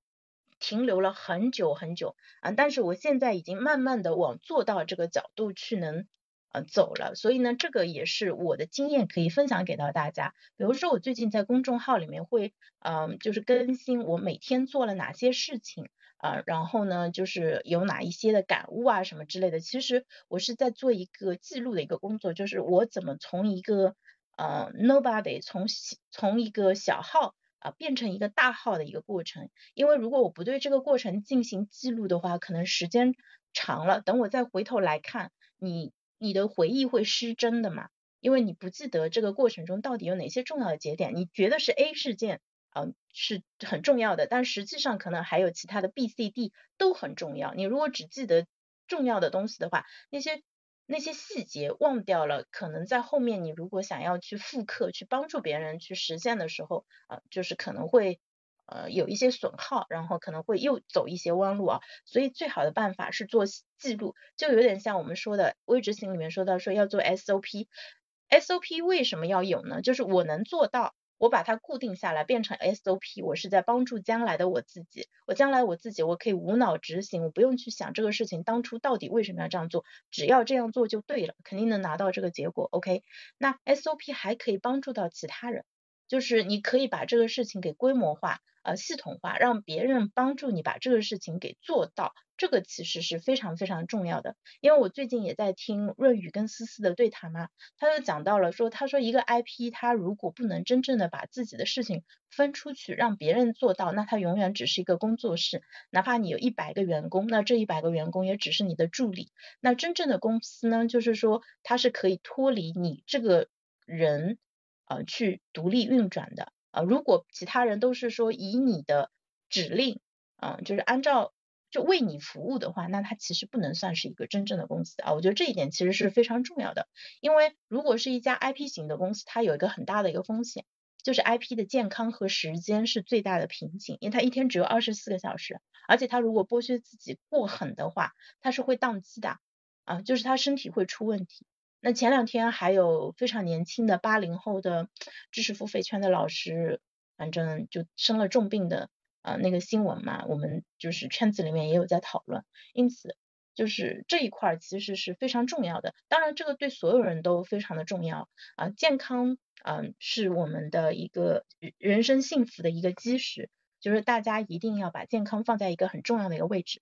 [0.60, 6.08] 停留了很久很久啊，但是我现在已经慢慢的往做到这个角度去能。
[6.54, 10.36] 呃，走了，所以呢，这个也是我的经验可以分享给到大家。
[10.56, 19.60] 比如说，我最近在公众号里面会，嗯，就是更新我每天做了哪些事情啊，然后呢，就是有哪一些的感悟啊，什么之类的。
[19.60, 23.96] 其实我是在做一个记录的一个工作，就是我怎么从一个
[24.38, 25.66] 呃 nobody 从
[26.12, 29.50] 从一个小号啊变成一个大号的一个过程。
[29.74, 33.16] 因为如果我不对这个过程进行记录的话，可能时间
[33.54, 35.92] 长了，等我再回头来看你。
[36.24, 37.90] 你的回忆会失真的嘛？
[38.22, 42.40] 因为你不记得这个过程中到底有哪些重要的节点，你觉得是 A 事件，
[42.74, 47.54] 嗯，是很重要的，但实际上可能还有其他的 B、C、D 都很重要。
[47.54, 48.48] 你如果只记得
[48.88, 50.42] 重要的东西的话，那些
[50.86, 58.22] 那些细节忘掉了，可能在后面你如果想要去复刻、去帮助别人去实现的时候，啊，就是可能会。
[58.66, 69.82] 呃，有一些损耗，然后可能会又走一些弯路啊，所以最好的办法是做记录，就有点像我们说的微执行里面说到说要做 SOP，SOP 为什么要有呢？
[69.82, 82.68] 就是我能做到，我把它固定下来变成 SOP，我是在帮助将来的我自己，我将来我自己我可以无脑执行，我不用去想这个事情当初到底为什么要这样做，只要这样做就对了，肯定能拿到这个结果。
[82.72, 83.04] OK，
[83.38, 85.66] 那 SOP 还可以帮助到其他人，
[86.14, 88.40] 就是你可以把这个事情给规模化。
[88.62, 94.38] 呃，系统化让别人帮助你把这个事情给做到，这个其实是非常非常重要的。
[94.62, 109.34] 因为我最近也在听润宇跟思思的对谈嘛，他就讲到了说，他说一个 IP，他如果不能真正的把自己的事情分出去，让别人做到，那他永远只是一个工作室，哪怕你有一百个员工，那这一百个员工也只是你的助理。
[109.60, 113.50] 那真正的公司呢，就是说它是可以脱离你这个
[113.86, 114.38] 人
[114.86, 116.52] 呃去独立运转的。
[116.72, 119.12] 啊，如果其他人都是说以你的
[119.50, 120.00] 指令，
[120.42, 121.34] 嗯，就是按照
[121.70, 125.14] 就为你服务的话，那它其实不能算是一个真正的公司啊。
[125.14, 126.88] 我觉得这一点其实是非常重要的，
[127.22, 130.66] 因为如果是一家 IP 型的公司，它有一个很大的一个风险，
[131.04, 139.38] 就是 IP 的健康和时间是最大的瓶颈，因为它一天只有二十四个小时，而且它如果剥削自己过狠的话，它是会宕机的
[139.86, 141.46] 啊，就是它身体会出问题。
[141.86, 144.88] 那前两天还有非常年轻的八零后的
[145.32, 146.80] 知识付费圈的老师，
[147.18, 148.90] 反正就生了重病的
[149.22, 153.18] 呃那个新闻嘛，我们就是圈子里面也有在讨论，因此
[153.54, 161.46] 就是这一块其实是非常重要的，当然这个对所有人都非常的重要啊，健康嗯是我们的一个
[161.78, 163.50] 人生幸福的一个基石，
[163.82, 166.82] 就是大家一定要把健康放在一个很重要的一个位置。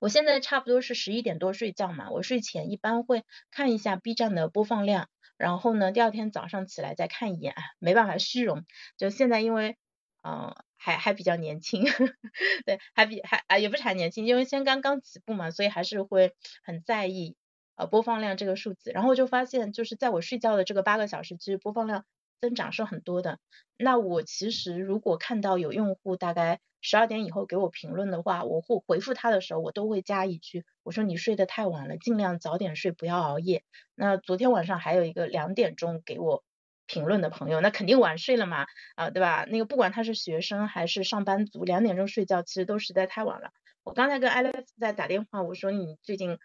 [0.00, 8.64] 我现在差不多是十一点多睡觉嘛，我睡前一般会看一下 B 站的播放量，然后呢，第二天早上起来再看一眼，没办法虚荣，
[8.96, 9.76] 就现在因为
[10.22, 11.84] 嗯还还比较年轻，
[12.66, 17.36] 对，还比还啊也不是还年轻，因为先刚刚起步嘛，所以还是会很在意
[17.76, 22.04] 呃播放量这个数字，然后就发现就是在我睡觉的这个八个小时，其实播放量。
[22.40, 23.38] 增长是很多的，
[23.78, 33.64] 那我其实如果看到有用户大概十二点以后给我评论的话，我会回复他的时候，我都会加一句，我说你睡得太晚了，尽量早点睡，不要熬夜。
[33.94, 36.44] 那昨天晚上还有一个两点钟给我
[36.86, 38.66] 评论的朋友，那肯定晚睡了嘛，
[38.96, 39.46] 啊对吧？
[39.48, 43.50] 那个不管他是学生还是上班族，两点钟睡觉其实都实在太晚了。
[43.82, 46.38] 我刚才跟 Alex 在打电话，我说你最近。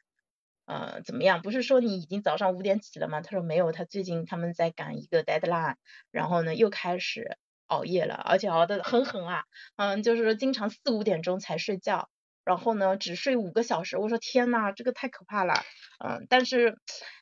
[0.72, 1.42] 呃，怎么样？
[1.42, 3.22] 不是说你已经早上五点起了吗？
[3.22, 5.78] 他说没有，他最近他们在赶一个 deadline，
[6.12, 7.40] 然后呢又开始
[7.70, 9.44] 熬夜了，而且熬得很狠啊，
[9.78, 12.10] 嗯，就是说经常四五点钟才睡觉，
[12.44, 15.54] 然后呢只睡五个小时，我说天呐，这个太可怕了，
[16.04, 16.78] 嗯，但是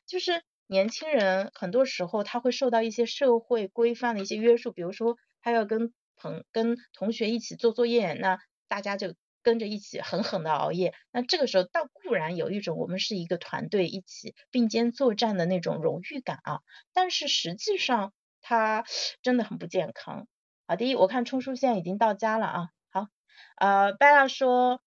[0.06, 9.14] 就是年轻人很多时候他会受到一些社会规范的一些约束，比如说他要跟朋跟同学一起做作业，那大家就。
[9.40, 16.58] 跟着一起狠狠的熬夜，那这个时候倒固然有一种我们是一个团队一起并肩作战的那种荣誉感啊，
[16.92, 18.84] 但是实际上它
[19.22, 20.26] 真的很不健康。
[20.68, 22.68] 好，第一，我看冲叔现在已经到家了啊。
[22.90, 23.08] 好，
[23.56, 24.82] 呃，贝拉说，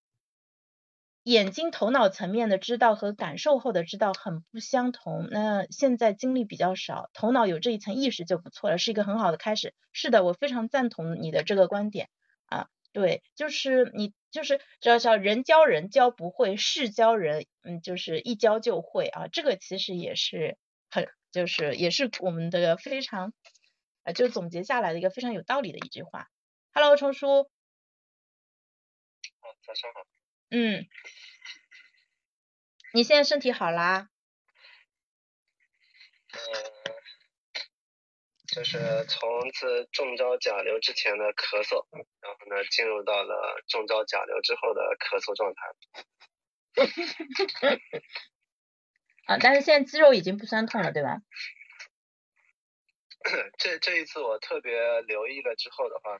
[1.23, 5.27] 眼睛头脑层面的知道和感受后的知道很不相同。
[5.31, 9.73] 那现在经历比较少，头脑有这一层意识就不错了，是一个很好的开始。
[9.91, 12.09] 是的，我非常赞同你的这个观点
[12.45, 12.67] 啊。
[12.93, 14.13] 对，就是你。
[14.31, 19.27] 就是叫叫人教人教不会，事教人，嗯，就是一教就会啊。
[19.27, 20.55] 这个其实也是
[20.89, 23.33] 很，就是也是我们的非常，
[24.03, 26.27] 呃，就总结下来的一个非常有道理的一句话。
[26.73, 27.49] Hello，冲叔。
[29.65, 30.01] 早上好。
[30.49, 30.85] 嗯。
[32.93, 34.09] 你现在身体好啦？
[36.31, 36.39] 嗯。
[38.53, 41.85] 就是从此中招甲流之前的咳嗽，
[42.19, 45.61] 然后呢，进入到了中招甲流之后的咳嗽状态。
[49.27, 51.21] 啊，但是现在肌肉已经不酸痛了，对吧？
[53.57, 56.19] 这这一次我特别留意了之后的话，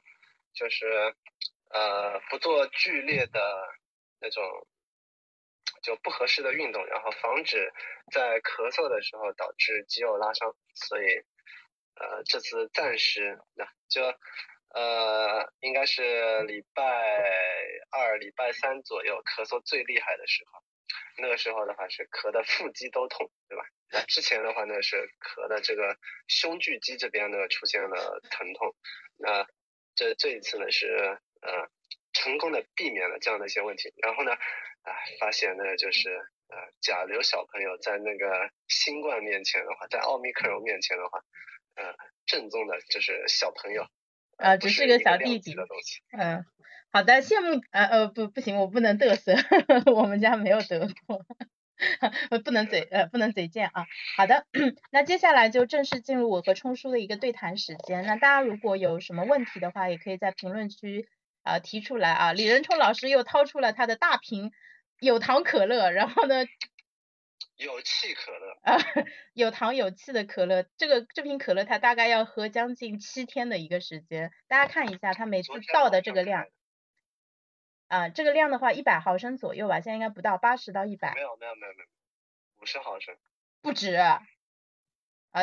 [0.53, 1.15] 就是
[1.69, 3.39] 呃不做剧烈的
[4.19, 4.43] 那种
[5.81, 7.73] 就不合适的运动，然后防止
[8.11, 11.23] 在咳嗽的时候导致肌肉拉伤，所以。
[11.93, 14.01] 呃，这次暂时那就
[14.73, 16.83] 呃，应该是礼拜
[17.91, 20.63] 二、礼拜三左右咳嗽最厉害的时候，
[21.17, 23.63] 那个时候的话是咳的腹肌都痛，对吧？
[23.91, 28.75] 那之前的话呢是咳的这个胸距肌这边呢出现了疼痛，
[29.17, 29.45] 那
[29.95, 31.69] 这这一次呢是呃
[32.13, 36.09] 成功的避免了这样的一些问题，然后呢啊发现呢就是
[36.49, 41.21] 呃甲流小朋友在那个新冠面前的话，在奥密克戎面前的话。
[41.73, 43.87] 呃，正宗的就是小朋友，
[44.35, 45.55] 呃，只是个小弟弟。
[46.11, 46.45] 嗯，
[46.91, 49.33] 好的，羡慕，呃呃，不，不行，我不能嘚瑟，
[49.93, 51.25] 我们家没有得过，
[52.43, 53.85] 不能嘴，呃，不能嘴贱啊。
[54.17, 54.45] 好的，
[54.91, 58.03] 那接下来就正式进入我和冲叔的一个对谈时间。
[58.05, 61.07] 那大家如果有什么问题的话，也可以在评论区
[61.43, 62.33] 啊提出来啊。
[62.33, 64.51] 李仁冲老师又掏出了他的大瓶
[64.99, 66.45] 有糖可乐，然后呢？
[67.57, 68.77] 有气可乐啊，
[69.33, 76.47] 有糖有气的可乐，这个这瓶可乐它大概要喝将近七天的一个时间，大家看一下它每次倒的这个量，
[77.91, 81.85] 啊，这个量的话一百毫升左右吧，现在应该不到八十到一百，没有没有没有没有，
[82.61, 83.17] 五十毫升，
[83.61, 84.21] 不止，啊，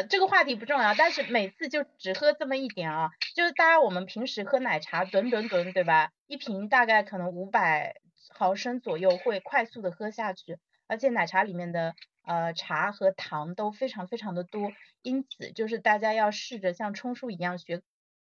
[0.09, 7.97] 这个话题不重要，但是每次就只喝这么一点啊，就是大家我们平时喝奶茶吨吨吨对吧，一瓶大概可能五百
[8.31, 10.59] 毫升左右会快速的喝下去。
[10.87, 17.83] 而且奶茶里面的呃茶和糖都非常非常的多，因此就是大家要试着像冲叔一样学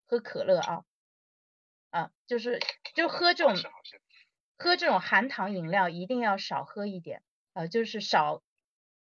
[0.06, 0.84] 喝可乐啊，
[1.90, 2.60] 啊就是
[2.96, 3.56] 就喝这种
[4.58, 7.22] 喝这种含糖饮料一定要少喝一点，
[7.54, 8.42] 呃就是少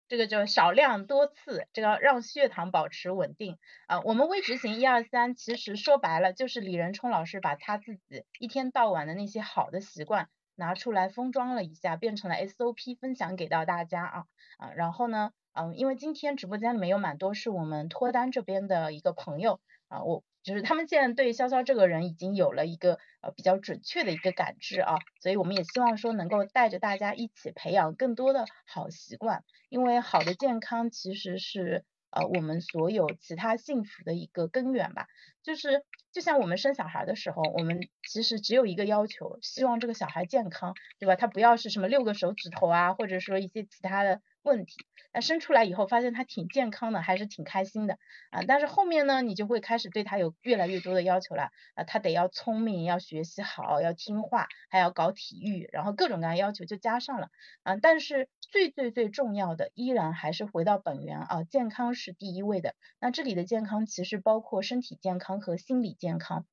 [0.09, 4.01] 这个叫少量多次，这个让血糖保持稳定啊。
[4.01, 10.29] 我们微执行一二三，其实说白了就是李仁冲老师把他自己一天到晚的那些好的习惯。
[10.59, 14.25] 拿出来封装了一下，变成了 SOP 分享给到大家啊
[14.57, 35.09] 啊，然后呢，嗯，因为今天直播间里面有蛮多是我们脱单这边的一个朋友啊，我就是他们现在对潇潇这个人已经有了一个呃比较准确的一个感知啊，所以我们也希望说能够带着大家一起培养更多的好习惯，因为好的健康其实是呃我们所有其他幸福的一个根源吧，
[35.43, 35.85] 就是。
[36.13, 37.79] 就像我们生小孩的时候，我们
[38.09, 41.15] 其实只有一个要求，希望这个小孩健康，对吧？
[41.15, 44.77] 他不要是什么六个手指头啊，或者说一些其他的问题。
[45.13, 47.99] 那生出来以后发现他挺健康的，还是挺开心的
[48.31, 48.43] 啊。
[48.47, 51.85] 但是后面呢，你就会开始对他有越来越多的要求了啊。
[51.85, 57.31] 他得要聪明，要学习好，要听话，还要搞体育，然后各种各样要求就加上了
[57.65, 57.77] 啊。
[57.77, 62.75] 但是最最最重要的依然还是回到本源啊，健康是第一位的。
[63.01, 66.47] 那这里的健康其实包括身体健康和心理健康。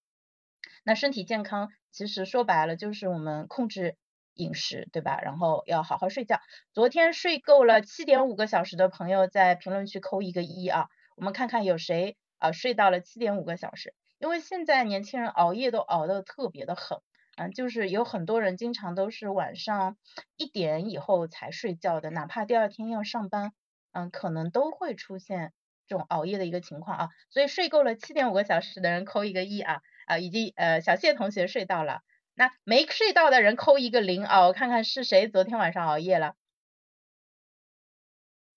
[0.85, 3.95] 那身体健康其实说白了就是我们控制
[4.35, 5.19] 饮食，对吧？
[5.21, 6.39] 然后要好好睡觉。
[6.73, 13.93] 昨天睡够了七点五个小时的朋友在评论区扣一个一啊，我们看看有谁啊睡到了七点五个小时。
[14.19, 16.99] 因为现在年轻人熬夜都熬得特别的狠，
[17.35, 19.97] 嗯，就是有很多人经常都是晚上
[20.37, 23.53] 一点以后才睡觉的，哪怕第二天要上班，
[23.91, 25.51] 嗯，可能都会出现
[25.87, 27.09] 这种熬夜的一个情况啊。
[27.29, 29.81] 所以睡够了七点五个小时的人扣一个一啊。
[30.05, 32.01] 啊，已经呃小谢同学睡到了，
[32.35, 36.35] 那没睡到的人扣一个零啊，我看看是谁昨天晚上熬夜了。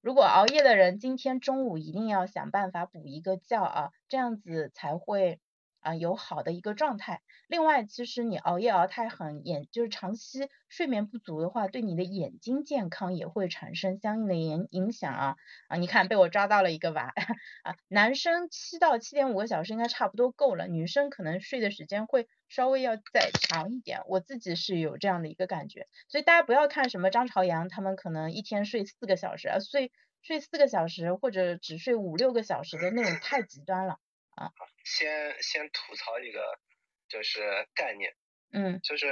[0.00, 5.40] 如果熬夜的人，今天中午一定要想办法补一个觉啊，这样子才会。
[5.86, 7.22] 啊，有好的一个状态。
[7.46, 15.36] 另外，其实你熬夜熬太狠，眼就是长期睡眠不足的话，对你的眼睛健康也会产生相应的影影响啊。
[15.68, 17.14] 啊，你看被我抓到了一个娃
[17.62, 24.00] 啊，男生七到七点五个小时应该差不多够了，女生可能睡的时间会稍微要再长一点。
[24.08, 34.00] 我自己是有这样的一个感觉，所以大家不要看什么张朝阳，他们可能一天睡四个小时，啊，睡睡四个小时或者只睡五六个小时的那种太极端了。
[34.36, 34.52] 啊，
[34.84, 36.58] 先先吐槽一个，
[37.08, 37.40] 就是
[37.74, 38.14] 概念，
[38.52, 39.08] 嗯，就是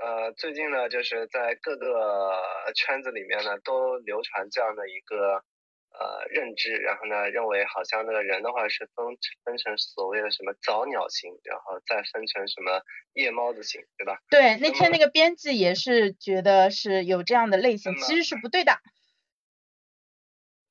[0.00, 2.40] 呃最近呢，就是在各个
[2.74, 5.44] 圈子里面呢，都流传这样的一个
[5.90, 9.04] 呃认知，然后呢，认为好像那个人的话是分
[9.44, 12.80] 分成所谓的什么早鸟型，然后再分成什么
[13.12, 14.18] 夜猫子型，对吧？
[14.30, 18.80] 对，那天那个编辑也是觉得是有这样的类型，其实是不对的。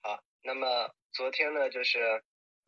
[0.01, 2.23] 好，那么昨天呢，就是。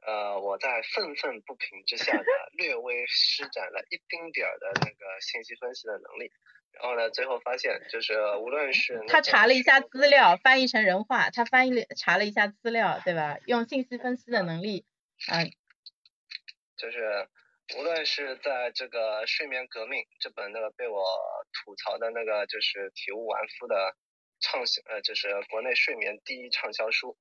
[0.05, 6.31] 呃，我在愤愤不平之下呢，略微施展了一丁点儿的那个信息分析的能力，
[6.73, 13.39] 然后呢，最后发现就是无论是他查了一下资料，翻译成人话，他翻译了查了一下资料，对吧？
[13.47, 14.85] 用信息分析的能力，
[15.31, 15.49] 嗯，
[16.77, 17.27] 就是
[17.75, 21.03] 无论是在这个《睡眠革命》这本那个被我
[21.51, 23.95] 吐槽的那个就是体无完肤的
[24.39, 27.17] 畅销，呃，就是国内睡眠第一畅销书。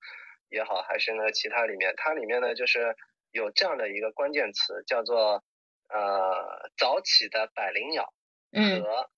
[0.50, 2.94] 也好，还是呢，其他里面，它里面呢就是
[3.32, 5.42] 有这样的一个关键词，叫做
[5.88, 8.12] 呃早起的百灵鸟
[8.52, 9.10] 和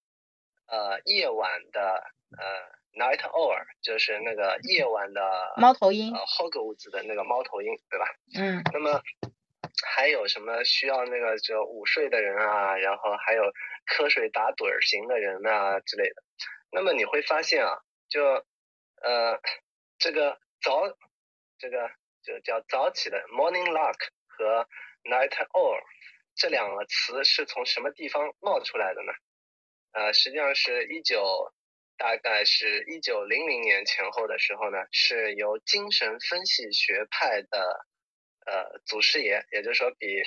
[0.66, 2.02] 呃夜晚的
[2.38, 5.20] 呃 night owl，就是那个夜晚的
[5.58, 8.06] 猫头鹰，呃 hogs 的那个猫头鹰，对吧？
[8.38, 8.62] 嗯。
[8.72, 9.02] 那么
[9.84, 13.42] 还有什么需要那个就午睡的人啊，然后还有
[13.86, 16.22] 瞌睡打盹儿型的人啊之类的。
[16.70, 18.24] 那么你会发现啊，就
[19.02, 19.38] 呃
[19.98, 20.80] 这个早。
[21.58, 21.90] 这个
[22.22, 23.96] 就叫早起的 morning lark
[24.26, 24.68] 和
[25.04, 25.80] night owl
[26.34, 29.12] 这两个词是从什么地方冒出来的呢？
[29.92, 31.52] 呃，实际上是一九，
[31.96, 37.86] 大概是一九零零年前后的时候呢，是由精神分析学派的
[38.44, 40.22] 呃祖师爷，也就是说比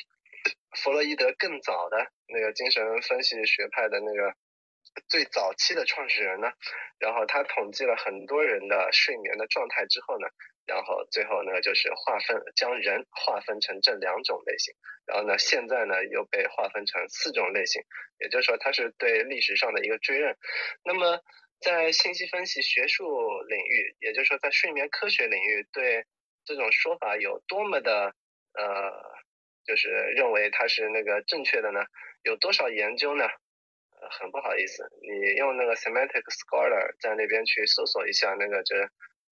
[0.81, 4.33] 弗洛伊德更早的那个精神分析学派的那个
[5.07, 6.51] 最早期的创始人呢，
[6.99, 10.27] 然后他统计了很多人的睡眠的状态之后呢。
[10.65, 14.71] 然后最后呢，就是划分将人划分成这两种类型，
[15.07, 17.81] 然后呢，现在呢又被划分成四种类型，
[18.19, 20.37] 也就是说，它是对历史上的一个追认。
[20.83, 21.19] 那么
[21.59, 26.05] 在信息分析学术领域，也就是说在睡眠科学领域，对
[26.45, 28.13] 这种说法有多么的
[28.53, 28.93] 呃，
[29.65, 31.83] 就是认为它是那个正确的呢？
[32.21, 33.27] 有多少研究呢？
[34.01, 38.89] 呃，很不好意思，你用那个 Semantic Scholar 在那边去搜索一下那个这。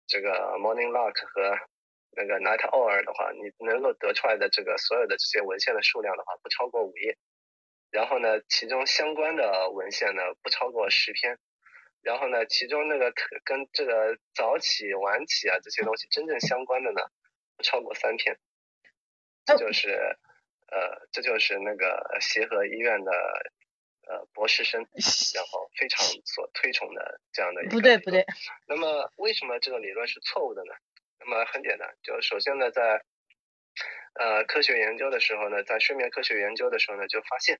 [0.07, 1.57] 这个 Morning Lark 和
[2.18, 7.16] 那个 Night Owl 的话，你能够得出来的这个所有的这些文献的数量的话，不超过五页。
[7.91, 11.38] 然后呢，其中相关的文献呢，不超过十篇。
[12.01, 13.14] 然后呢，其中那个
[13.45, 17.01] 跟这个早起晚起啊这些东西真正相关的呢，
[17.55, 18.38] 不超过三篇。
[19.45, 19.91] 这就是
[20.68, 23.12] 呃，这就是那个协和医院的。
[24.12, 24.82] 呃，博士生，
[25.36, 28.26] 然后非常所推崇的这样的一个不对不对。
[28.68, 30.74] 那么为什么这个理论是错误的呢？
[31.22, 33.05] 那么很简单，就首先呢，在
[34.20, 37.57] 呃科学研究的时候呢，在睡眠科学研究的时候呢，就发现，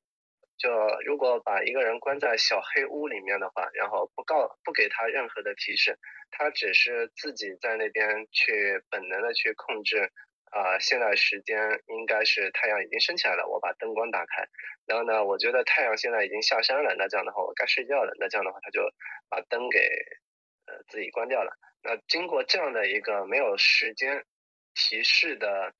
[0.58, 0.70] 就
[1.06, 5.98] 如果把一个人关在小黑屋里面的话，然后不告不给他任何的提示，
[6.32, 10.12] 他只是自己在那边去本能的去控制。
[10.52, 14.44] 啊，现在时间应该是太阳已经升起来了，我把灯光打开。
[14.86, 18.14] 然后呢，我觉得太阳现在已经下山了，那这样的话我该睡觉了。
[18.20, 18.82] 那这样的话他就
[19.30, 19.80] 把灯给
[20.68, 21.58] 呃自己关掉了。
[21.82, 24.26] 那经过这样的一个没有时间
[24.76, 25.74] 提示的，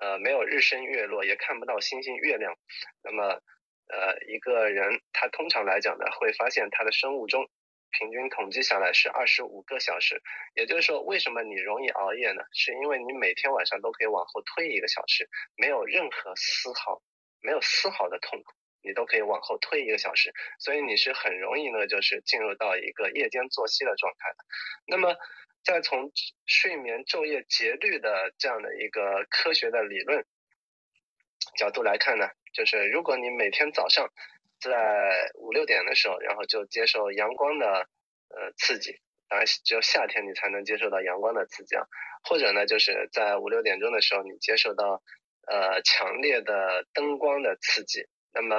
[0.00, 2.56] 呃没有日升月落，也看不到星星月亮，
[3.04, 3.40] 那么
[3.86, 7.48] 呃一个人他通常来讲呢会发现他的生物钟。
[7.90, 10.22] 平均统计下来是二十五个小时，
[10.54, 12.42] 也就是说，为什么你容易熬夜呢？
[12.52, 17.00] 是因为你每天晚上都可以往后推一个小时，没有任何丝毫，
[17.40, 24.44] 没有丝毫的痛苦，你都可以往后推一个小时，所以你是很容易呢，就是进入到一个夜间作息的状态的。
[24.86, 25.16] 那么，
[25.64, 26.12] 再从
[26.46, 30.24] 睡眠昼夜节律的这样的一个科学的理论
[31.56, 34.10] 角度来看呢，就是如果你每天早上。
[34.60, 37.88] 在五六点的时候，然后就接受阳光的
[38.28, 38.98] 呃刺激，
[39.28, 41.84] 当然只有夏天你才能接受到阳光的刺激啊。
[42.24, 45.02] 或者呢，就是在五六点钟的时候，你接受到
[45.46, 48.06] 呃强烈的灯光的刺激。
[48.32, 48.56] 那么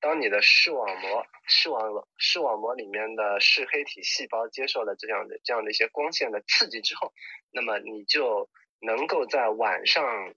[0.00, 7.12] 当你的视网膜、视网膜视网膜里面的视黑体细胞接受了这样的这样的一些光线的刺激之后，
[7.50, 8.48] 那么你就
[8.80, 10.34] 能够在晚上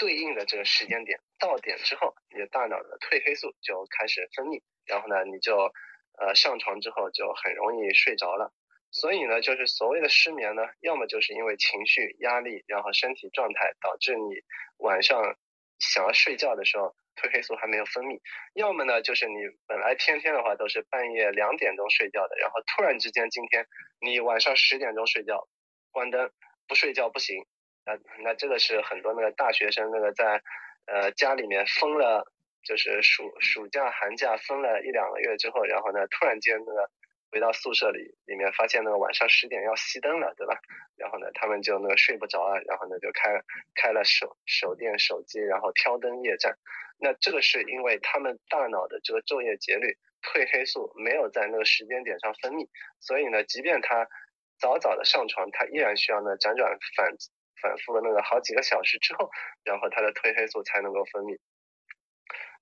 [0.00, 5.70] 对应的这个时间点到点之后，你的大脑的褪黑素就开始分泌，然后呢，你就
[6.18, 8.50] 呃上床之后就很容易睡着了。
[8.90, 14.42] 所以呢，就是所谓的失眠呢，要么就是因为情绪压力，然后身体状态导致你
[14.78, 15.36] 晚上
[15.78, 16.96] 想要睡觉的时候。
[17.16, 18.18] 褪黑素还没有分泌，
[18.54, 19.34] 要么呢就是你
[19.66, 23.66] 本来天天的话都是半夜两点钟睡觉的，然后突然之间今天
[24.00, 25.46] 你晚上十点钟睡觉，
[25.90, 26.30] 关灯
[26.66, 27.44] 不睡觉不行，
[28.22, 30.42] 那这个是很多那个大学生那个在
[30.86, 32.24] 呃家里面封了，
[32.64, 36.90] 就是暑暑假寒假封了一两个月之后，然后呢突然间那个。
[37.32, 40.58] 回到宿舍里，里面发现那个晚上十点要熄灯了，对吧？
[40.96, 43.40] 然后呢，他们就那个睡不着啊，然后呢就开
[43.76, 46.58] 开了手手电手机，然后挑灯夜战。
[46.98, 52.66] 那这个是因为他们大脑的这个昼夜节律，褪黑素没有在那个时间点上分泌，
[52.98, 54.08] 所以呢，即便他
[54.58, 57.14] 早早的上床，他依然需要呢辗转反
[57.62, 59.30] 反复的那个好几个小时之后，
[59.64, 61.38] 然后他的褪黑素才能够分泌。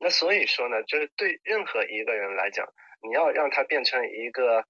[0.01, 2.67] 那所以说呢，就是对任何一个人来讲。
[3.01, 4.65] 你要让它变成一个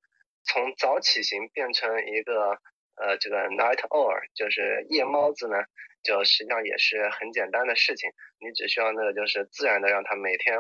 [0.45, 2.61] 从早起型变成一个
[2.95, 5.57] 呃这个 night owl，就是夜猫子呢，
[6.03, 8.11] 就实际上也是很简单的事情。
[8.39, 10.59] 你只需要那个就是自然的让它每天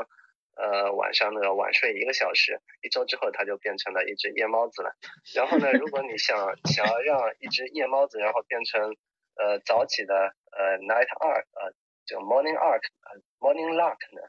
[0.57, 4.97] 呃晚上那个晚睡一个小时，一周之后它就变成了一只夜猫子了。
[5.35, 8.97] 然后呢，如果你想想要让一只夜猫子然后变成
[9.39, 10.15] 呃早起的
[10.53, 11.73] 呃 night arc 呃
[12.07, 14.23] 就 morning lark，呃 morning lark 呢？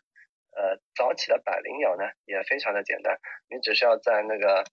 [0.51, 3.17] 呃，早起的百灵鸟呢也非常的简单，
[3.49, 4.63] 你只需要在那个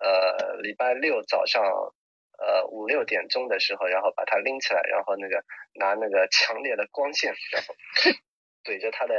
[0.00, 1.62] 呃礼拜六早上
[2.38, 7.74] 呃五六点钟的时候，然后把它拎起来，然后那个拿那个 强烈的光线，然后
[8.64, 9.14] 怼着它的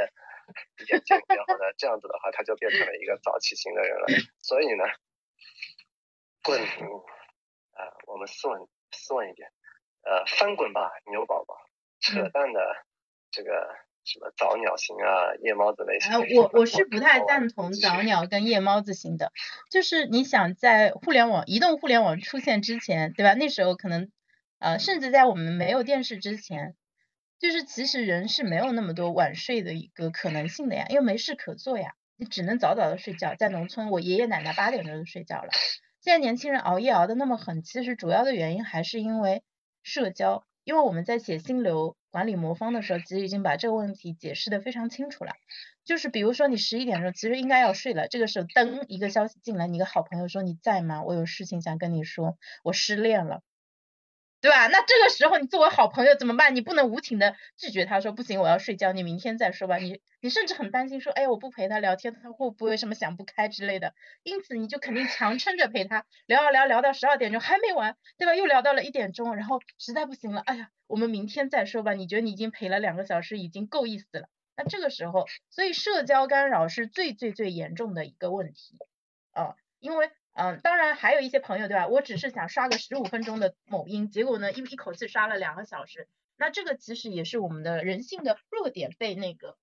[0.88, 4.06] 眼睛，然后呢这样子的话，它就变成了一个早起型的人了。
[4.42, 4.84] 所以呢，
[6.42, 8.60] 滚啊，我们斯文
[8.92, 9.48] 斯文一点，
[10.02, 11.56] 呃，翻滚吧牛宝宝，
[12.00, 12.60] 扯淡的
[13.30, 13.50] 这个。
[14.02, 16.10] 什么早鸟型啊，夜猫子类型？
[16.10, 19.30] 啊，我我是不太 赞同早鸟跟夜猫子型的。
[19.70, 23.34] 就是你想在互联网、移动互联网出现之前，对吧？
[23.34, 24.10] 那时候可能，
[24.58, 26.74] 呃，甚至在我们没有电视之前，
[27.38, 33.34] 就是其实人是没有那么多晚睡的一个可能性的呀，因为没事可做呀，你只能早早的睡觉。
[33.34, 35.50] 在农村，我爷爷奶奶八点钟就睡觉了。
[36.00, 39.42] 现在年轻人熬夜熬的那么狠，其实主要的原因还是因为
[39.82, 40.44] 社交。
[40.62, 45.32] 因为我们在写心流管理魔方的时候，其实已经把这个问题解释的非常清楚了。
[45.84, 51.02] 就是比如说你十一点钟其实应该要睡了，这个时候噔一个消息进来，你个好朋友说你在吗？
[51.02, 53.42] 我有事情想跟你说，我失恋了。
[54.40, 54.66] 对吧？
[54.68, 56.54] 那这个时候你作为好朋友怎么办？
[56.56, 59.76] 你不能无情的拒绝他说不行，我要睡觉，你明天再说吧。
[59.76, 63.94] 你你甚至很担心说，哎，我不陪他聊天，他会不会什么想不开之类的？
[64.22, 68.34] 因此你就肯定强撑着陪他聊啊聊，聊到十二点钟还没完，对吧？
[68.34, 71.92] 又聊到了一点钟，然后实在不行了，哎呀，我们明天再说吧。
[71.92, 74.28] 你觉得你已经陪了两个小时，已经够意思了。
[74.56, 78.78] 那这个时候，所以社交干扰是最最最严重的一个问题
[79.32, 80.10] 啊，因为。
[80.32, 81.88] 嗯，当然还有一些朋友对吧？
[81.88, 86.08] 我只是想刷个十五分钟的某音，结果呢一一口气刷了两个小时。
[86.36, 89.58] 那这个其实也是我们的人性的弱点被那个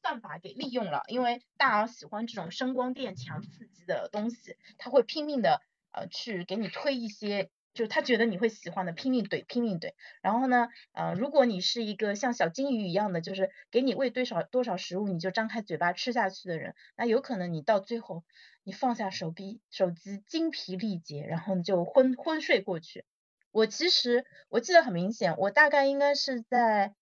[0.00, 5.62] 算法给利用了，因为大脑喜欢这种声光电强刺激的东西，他会拼命的
[5.92, 9.92] 呃去给你推一些，就他觉得你会喜欢的，拼命怼拼命怼。
[10.20, 18.24] 然后呢，呃，如果你是一个像小金鱼一样的，就是给你喂多少多少食物你就张开嘴巴吃下去的人，那有可能你到最后。
[18.64, 23.04] 你放下手臂，手机精疲力竭，然后你就昏昏睡过去。
[23.50, 26.94] 我其实我记得很明显，我大概应该是在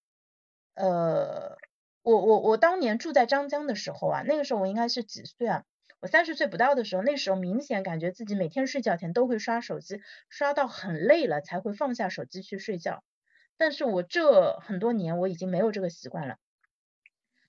[0.72, 1.58] 呃，
[2.00, 5.64] 我我我当年住在张江的时候啊，那个时候我应该是几岁啊？
[6.00, 13.04] 我三十岁不到的时候，那时候明显感觉自己每天睡觉前都会刷手机，刷到很累了才会放下手机去睡觉。
[13.56, 16.38] 但是我这很多年我已经没有这个习惯了，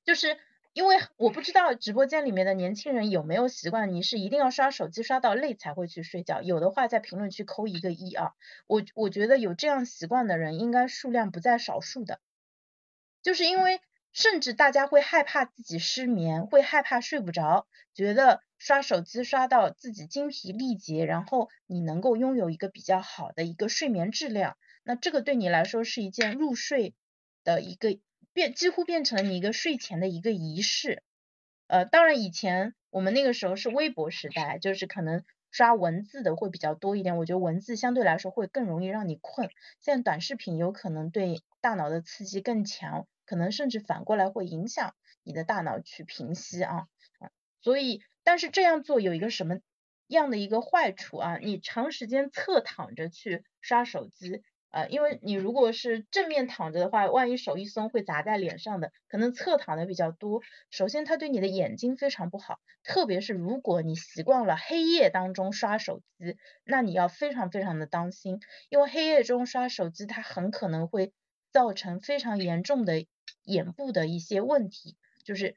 [0.06, 0.38] 就是。
[0.74, 6.42] 因为我不知道直播间里面的年轻人有没有习惯，你是一定要刷手机刷到累才会去睡觉。
[6.42, 8.32] 有的话在评论区扣一个一啊，
[8.68, 12.22] 我我觉得有这样习惯的人应该数量不在少数的。
[13.22, 13.82] 就是因为
[14.14, 26.94] 甚至大家会害怕自己失眠，会害怕睡不着，觉得刷手机刷到自己精疲力竭，然后你能够拥有一个比较好的一个睡眠质量，那这个对你来说是一件入睡
[27.44, 28.00] 的一个。
[28.34, 31.04] 变几乎变成了你一个睡前的一个仪式，
[31.68, 39.50] 呃，当然以前我们那个时候是微博时代，就是可能刷文字的会比较多一点，我觉得文字相对来说会更容易让你困。
[39.82, 46.88] 现在短视频有可能对大脑的刺激更强，可能甚至反过来会影响你的大脑去平息啊。
[47.62, 49.60] 所以，但是这样做有一个什么
[50.08, 51.38] 样的一个坏处啊？
[51.38, 54.44] 你长时间侧躺着去刷手机。
[54.70, 60.42] 呃，因为你如果是正面躺着的话，万一手一松会砸在脸上的，可能侧躺的比较多。
[60.70, 71.14] 首先，它对你的眼睛非常不好，特别是如果你习惯了黑夜当中刷手机，那你要非常非常的当心，因为黑夜中刷手机，它很可能会
[71.52, 73.06] 造成非常严重的
[73.44, 74.98] 眼部的一些问题。
[75.24, 75.56] 就是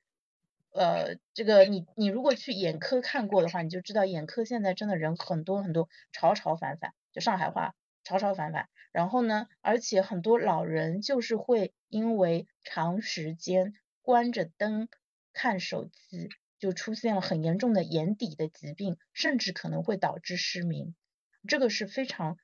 [0.72, 7.74] 呃，这个你你如果去眼科看过的话，你就知道眼科现在真的人很多很多，潮潮反反，就上海话。
[8.07, 13.72] 潮潮反反，然后呢，而且很多老人就是会因为长时间
[14.03, 14.90] 关着灯
[15.32, 16.28] 看手机，
[16.59, 20.95] 就出现了很严重的眼底的疾病，甚至可能会导致失明。
[21.49, 22.36] 这个是非常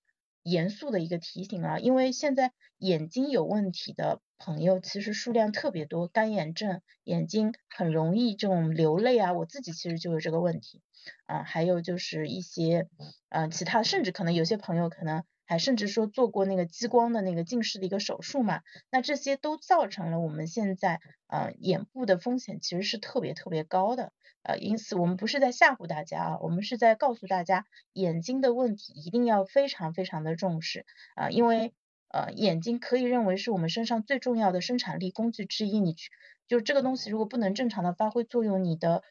[0.42, 10.82] 严肃的一个提醒啊，因为现在眼睛有问题的朋友其实数量特别多，干眼症，眼睛很容易这种流泪啊，我自己其实就有这个问题
[11.26, 12.88] 啊，还有就是一些
[13.28, 15.24] 嗯其他，甚至可能有些朋友可能。
[15.50, 24.12] 还甚至说做过那个激光的那个近视的一个手术嘛，那这些都造成了我们现在呃眼部的风险其实是特别特别高的，
[24.44, 30.86] 呃，因此我们不是在吓唬大家啊，我们是在告诉大家眼睛的问题一定要非常非常的重视
[31.16, 31.74] 啊，因为
[32.10, 36.12] 呃眼睛可以认为是我们身上最重要的生产力工具之一，你去
[36.46, 39.02] 就这个东西如果不能正常的发挥作用，你的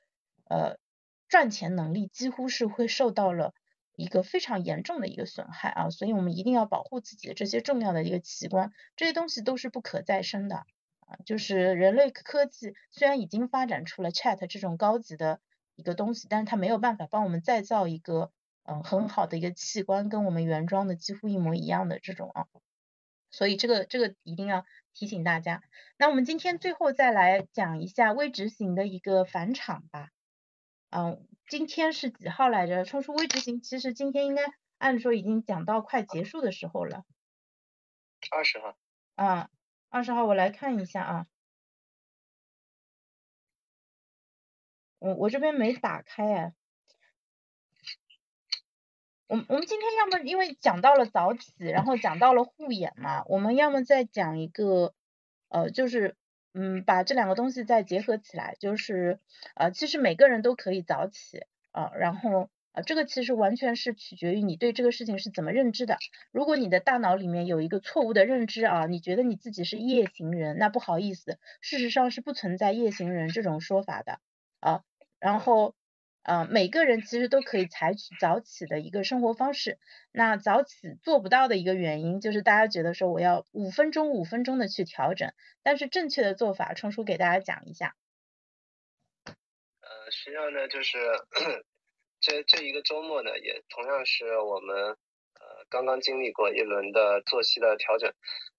[0.48, 0.78] 呃
[1.28, 3.54] 赚钱能力几乎是会受到了。
[4.00, 11.18] 一个非常严重的一个损害啊，所以我们一定要保护自己的这些重要的一个器官，这些东西都是不可再生的啊。
[11.26, 15.42] 就是人类科技虽然已经发展出了 Chat 这种高级的
[15.76, 18.32] 一个东西，但是它没有办法帮我们再造一个
[18.64, 22.46] 嗯很好的一个器官，跟我们原装的几乎一模一样的这种啊。
[23.32, 25.62] 所以这个这个一定要提醒大家。
[25.98, 30.10] 那我们今天最后再来讲一下微执行的一个返场吧，
[30.90, 31.28] 嗯。
[31.50, 32.86] 今天是几号来着？
[32.86, 34.44] 冲出微执行，其实今天应该
[34.78, 37.06] 按说已经讲到快结束的时候了。
[38.30, 38.78] 二十号。
[39.16, 39.50] 啊，
[39.90, 41.26] 二十号我来看一下啊。
[45.00, 46.54] 我我这边没打开哎。
[49.26, 54.94] 我我们今天要么因为讲到了早起，然后讲到了护眼嘛，我们要么再讲一个
[55.48, 56.16] 呃就是。
[56.54, 59.20] 嗯，把这两个东西再结合起来，就是
[59.56, 61.42] 呃，其实每个人都可以早起
[61.72, 65.98] 啊，然后呃，这个其实完全是取决于你对这个事情是怎么认知的。
[66.32, 74.20] 如果你的大脑里面有一个错误的认知啊，你觉得你自己是夜行人，那不好意思，事实上是不存在夜行人这种说法的
[74.60, 74.84] 啊，
[75.20, 75.76] 然后。
[76.22, 79.80] 呃，每个人其实都可以采取早起的一个生活方式。
[80.12, 85.32] 那早起做不到的一个原因，就是大家觉得说我要五分钟五分钟的去调整，
[85.64, 87.96] 但是正确的做法，冲叔给大家讲一下。
[89.82, 90.98] 呃，实际上呢，就是
[92.20, 98.14] 这这一个周末呢，也同样是我们呃刚刚经历过一轮的作息的调整。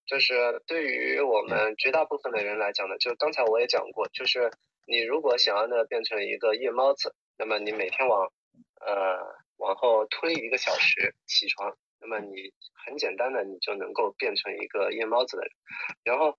[0.06, 4.50] 就是对于我们绝大部分的人来讲呢，就刚才我也讲过，就是
[4.86, 7.14] 你如果想要呢变成一个夜猫子。
[7.41, 8.30] 那么你每天往
[8.84, 9.16] 呃
[9.57, 12.53] 往后推一个小时起床，那么你
[12.84, 15.51] 很简单的你就能够变成一个夜猫子的人。
[16.05, 16.36] 然后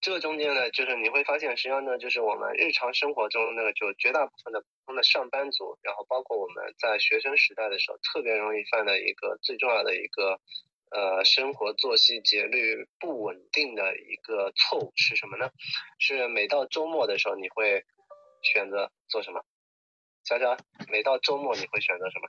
[0.00, 10.40] 这中间呢，就是你会发现，实际上呢，就是我们日常生活中那个就绝大部分的普通的上班族，然后包括我们在学生时代的时候，特别容易犯的一个最重要的一个
[10.90, 15.48] 呃生活作息节律不稳定的一个错误是什么呢？
[16.00, 17.84] 是每到周末的时候你会。
[18.42, 19.42] 选择做什么？
[20.24, 20.56] 小小，
[20.88, 22.28] 每到周末你会选择什么？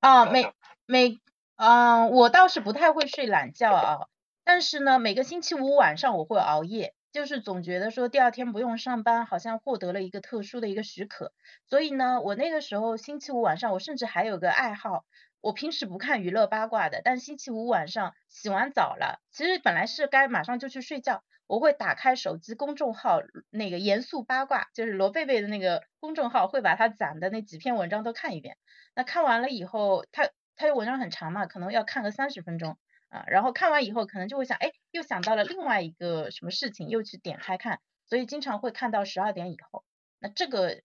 [0.00, 0.52] 啊，每
[0.86, 1.18] 每，
[1.56, 4.08] 嗯，我倒是不太会睡懒觉啊，
[4.44, 11.32] 但是呢，每个星期五晚上我会熬夜，就是总觉得说第二天不用上班，好像获得了一个特殊的一个许可，
[11.66, 15.04] 所以呢，我那个时候星期五晚上，我甚至还有个爱好，
[15.40, 21.24] 我平时不看娱乐八卦的，但星期五晚上洗完澡了，其实本来是该马上就去睡觉。
[21.46, 23.20] 我会打开手机公众号，
[23.50, 28.56] 那个严肃八卦，就是罗贝贝的那个公众号，会把他攒的那几篇文章都看一遍。
[28.94, 32.78] 那看完了以后，他他的文章很长嘛，可能要看个三十分钟
[33.10, 33.24] 啊。
[33.26, 37.80] 然后看完以后，可能就会想，哎，又想到了另外一个什么事情，又去点开看。
[38.06, 39.84] 所以经常会看到十二点以后。
[40.20, 40.80] 那这个，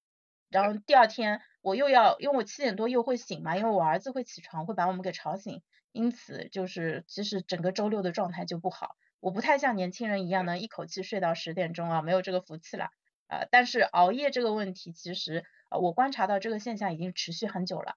[0.49, 8.95] 然后第二天我又要，因为我七点多又会醒嘛，因为我儿子会起床，会把我们给吵醒，因此就是其实整个周六的状态就不好。
[9.19, 12.89] 我不太像年轻人一样能一口气睡到十点钟啊，没有这个福气了。
[13.27, 17.95] 呃，但是熬夜这个问题，其实呃我观察到这个现象已经持续很久了。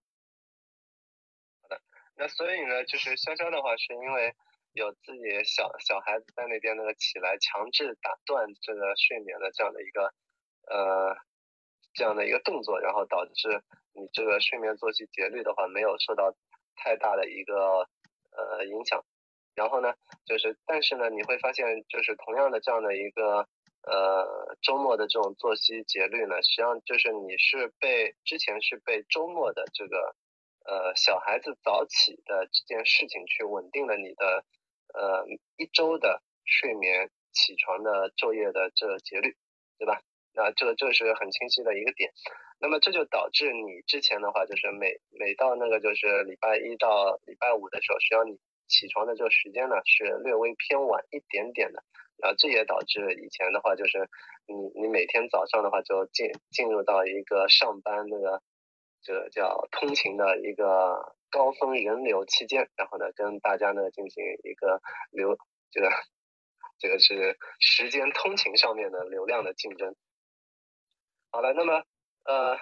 [1.63, 1.81] 好的，
[2.17, 4.35] 那所以呢，就是潇潇的话，是因为
[4.73, 10.13] 有自己小小孩子在那边那个起来强制打断这个睡眠的这样的一个
[10.69, 11.17] 呃
[11.95, 13.63] 这样的一个动作，然后导致
[13.95, 16.35] 你这个睡眠作息节律的话没有受到
[16.75, 17.89] 太大的一个
[18.33, 19.05] 呃影响。
[19.55, 19.95] 然后呢，
[20.25, 23.47] 就是但是呢，你会发现就是同样的这样的一个
[23.83, 30.15] 呃周末的这种作息节律呢，实际上就是你是被之前是被周末的这个
[30.65, 34.45] 呃小孩子早起的这件事情去稳定了你的
[34.95, 35.27] 呃
[35.57, 39.37] 一周的睡眠起床的昼夜的这节律，
[39.79, 40.01] 对吧？
[40.35, 42.11] 那这个这是很清晰的一个点。
[42.59, 48.39] 那么这就导致你之前的话就是每每到那个就是礼拜一到礼拜五的时候，实际上你
[48.73, 51.85] 起床的这个时间呢是略微偏晚一点点的，
[52.25, 54.09] 啊，这也导致以前的话就是
[54.47, 58.41] 你你每天早上的话就进进入到一个上班那个
[59.03, 65.37] 这个叫通勤的一个高峰人流期间，然后呢跟大家呢进行一个流
[65.71, 65.91] 这个
[66.79, 69.95] 这个是时间通勤上面的流量的竞争。
[71.31, 71.85] 好了，那么
[72.25, 72.57] 呃。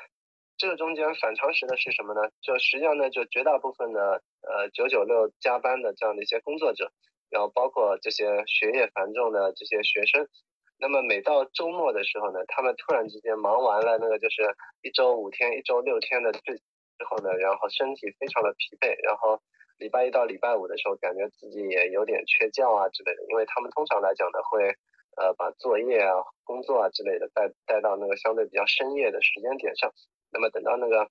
[0.60, 2.20] 这个中间反常识的是什么呢？
[2.42, 6.92] 就实际上呢，就绝大部分的呃九九六加班的这样的一些工作者，
[7.30, 10.28] 然后包括这些学业繁重的这些学生，
[10.76, 19.40] 那么每到周末的时候呢，他们突然之间忙完了那个就是一周五天、一周六天的之之后呢，然后身体非常的疲惫，然后
[19.78, 24.76] 礼拜一到礼拜五的时候，感觉自己也有点缺觉啊之类的，因为他们通常来讲呢，会
[25.20, 29.92] 呃把作业啊、工作啊之类的带带到那个相对比较深夜的时间点上。
[30.32, 31.08] 那么等到那个，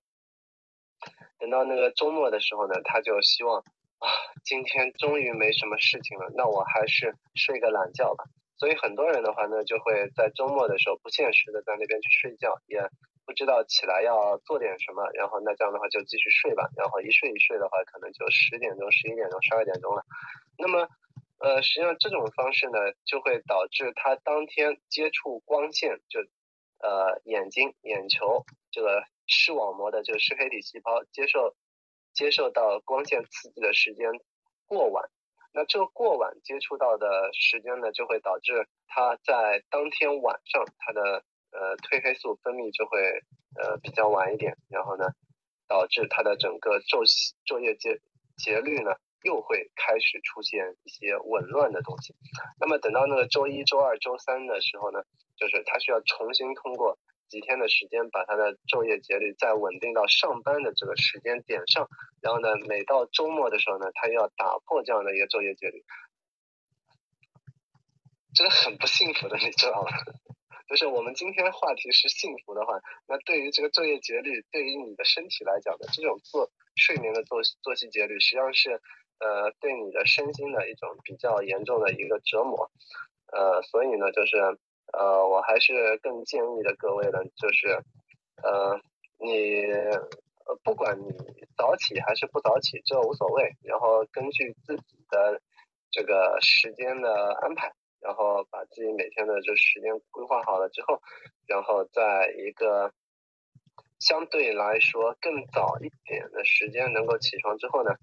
[1.38, 3.60] 等到那个周末的时候呢，他就希望
[3.98, 4.06] 啊，
[4.42, 8.24] 今天终于没什么事情了，那我还是睡个懒觉吧。
[8.58, 12.80] 所以很多人的话呢，就会在周末的时候不现实的在那边去睡觉，也
[13.24, 20.02] 不知道起来要做点什么，然后那这样的话就继续睡吧，然后一睡一睡的话，可能就十点钟、十一点钟、十二点钟了。
[20.58, 20.88] 那么，
[21.40, 26.20] 呃，实际上这种方式呢，就会导致他当天接触光线就。
[26.82, 31.54] 呃，眼睛、眼球这个视网膜的这个视黑体细胞接受
[32.14, 34.08] 接受到光线刺激的时间
[34.64, 35.10] 过晚，
[35.52, 42.98] 那这个过晚接触到的时间呢，就会导致他在当天晚上他的呃褪黑素分泌就会
[43.60, 45.04] 呃比较晚一点，然后呢，
[45.68, 47.04] 导致他的整个昼
[47.44, 48.00] 昼夜节
[48.38, 48.92] 节律呢
[49.22, 52.14] 又会开始出现一些紊乱的东西。
[52.60, 55.02] 那么等到那个周一周二周三的时候呢？
[55.36, 61.88] 就是他需要重新通过几天的时间，把他的昼夜节律再稳定到上班的这个时间点上，
[62.20, 65.82] 然后呢，每到周末的时候呢，他又要打破这样的一个昼夜节律，
[68.34, 69.88] 这个很不幸福的，你知道吗？
[70.68, 78.82] 就是我们今天话题是幸福的话，那对于这个昼夜节律，对于你的身体来讲的，这种做睡眠的作作息节律，实际上是
[79.20, 82.70] 呃对你的身心的一种比较严重的一个折磨，
[83.32, 84.58] 呃，所以呢，就是。
[84.92, 87.80] 呃，我还是更建议的各位呢，就是，
[88.42, 88.76] 呃，
[89.20, 89.62] 你
[90.64, 91.12] 不管你
[91.56, 93.54] 早起还是不早起，这无所谓。
[93.62, 95.40] 然后根据自己的
[95.92, 101.00] 这个时间的安排，然后把自己每天的这时间规划好了之后，
[101.46, 102.92] 然后在一个
[104.00, 107.94] 相对来说更早一点的时间能够起床之后呢，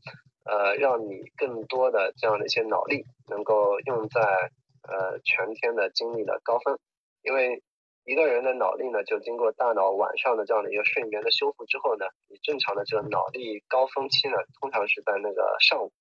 [0.47, 4.49] 呃，让你更多的这样的一些脑力能够用在。
[4.89, 6.79] 呃，全天的精力的高峰，
[7.21, 7.61] 因为
[8.05, 15.91] 一个人的脑力呢，就经过大脑晚上的这样的一个睡眠的修复之后呢，你正常的这个脑力高峰期呢，通常是在那个上午，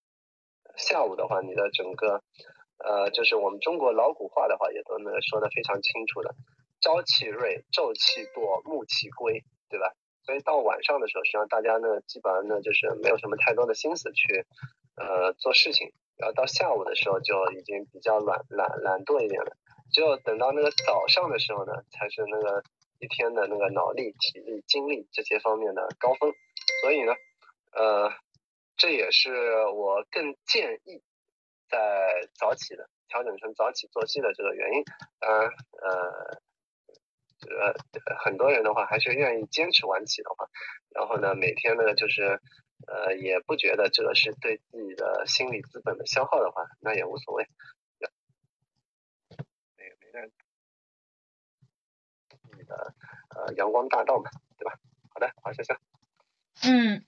[0.77, 2.23] 下午的话，你的整个
[2.79, 6.37] 呃，就是我们中国老古话的话，也都能说的非常清楚的，
[6.81, 9.91] 朝气锐，昼气多，暮气归，对吧？
[10.27, 14.45] 所以到晚上的时候，实际上大家呢，基本上呢，就是没有什么太多的心思去
[14.97, 15.93] 呃做事情。
[16.19, 19.57] 然后到下午的时候就已经比较懒懒懒惰一点了，
[19.93, 22.63] 只有等到那个早上的时候呢，才是那个
[22.99, 26.33] 一天的那个脑力、体力、精力这些方面的高峰。
[26.81, 27.13] 所以呢，
[27.73, 28.11] 呃，
[28.77, 31.03] 这也是我更建议
[31.69, 34.85] 在早起的，调整成早起作息的这个原因。
[35.21, 35.51] 当然，
[35.83, 36.41] 呃，
[37.49, 37.75] 呃，
[38.25, 40.49] 很多人的话还是愿意坚持晚起的话，
[40.91, 42.41] 然后呢，每天呢就是。
[42.87, 47.49] 呃，也不觉得这个是对自己的心理资本的消耗的话，那也无所谓。
[49.79, 50.31] 没没人，
[52.57, 52.95] 你的
[53.31, 54.79] 呃阳光大道嘛，对吧？
[55.09, 55.75] 好的，好，谢谢。
[56.65, 57.03] 嗯。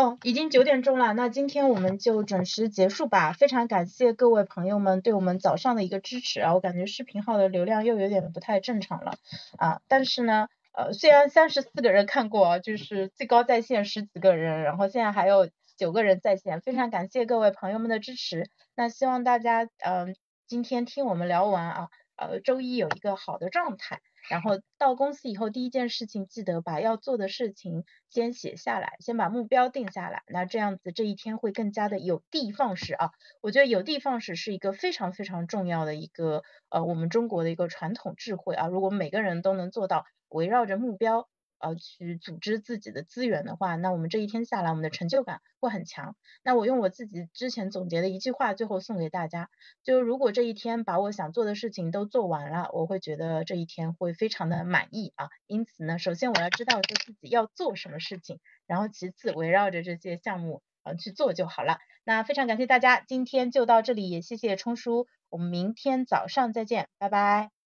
[0.00, 3.34] 哦，已经九点钟了，那今天我们就准时结束吧。
[3.34, 9.12] 非常感谢各位朋友们对我们早上的一个支持啊，我感觉视频号的流量又有点不太正常了
[9.58, 10.48] 啊，但是呢。
[10.72, 18.48] 呃，虽然三十四个人看过，就是最高在线十几个人，然后现在还有九个人在线，非常感谢各位朋友们的支持。
[18.76, 20.14] 那希望大家嗯
[20.46, 24.00] 今天听我们聊完啊，呃周一有一个好的状态。
[24.28, 30.22] 然后到公司以后，第一件事情记得把要做的事情先写下来，先把目标定下来。
[30.26, 33.10] 那这样子这一天会更加的有的放矢啊！
[33.40, 38.66] 我觉得有的放矢是一个非常非常重要的一个呃我们中国的一个传统智慧啊。
[38.66, 41.28] 如果每个人都能做到围绕着目标。
[41.60, 46.16] 呃，去组织自己的资源的话，那我们这一天下来，我们的成就感会很强。
[46.42, 49.50] 那我用我自己之前总结的一句话，最后送给大家，
[49.84, 55.28] 就如果这一天把我想做的事情都做完了，我会觉得这一天会非常的满意啊。
[55.46, 61.78] 因此呢，首先我要知道说自己要做什么事情，然后其次围绕着这些项目呃去做就好了。
[62.04, 67.59] 那非常感谢大家，今天就到这里，也谢谢冲叔，我们明天早上再见，拜拜。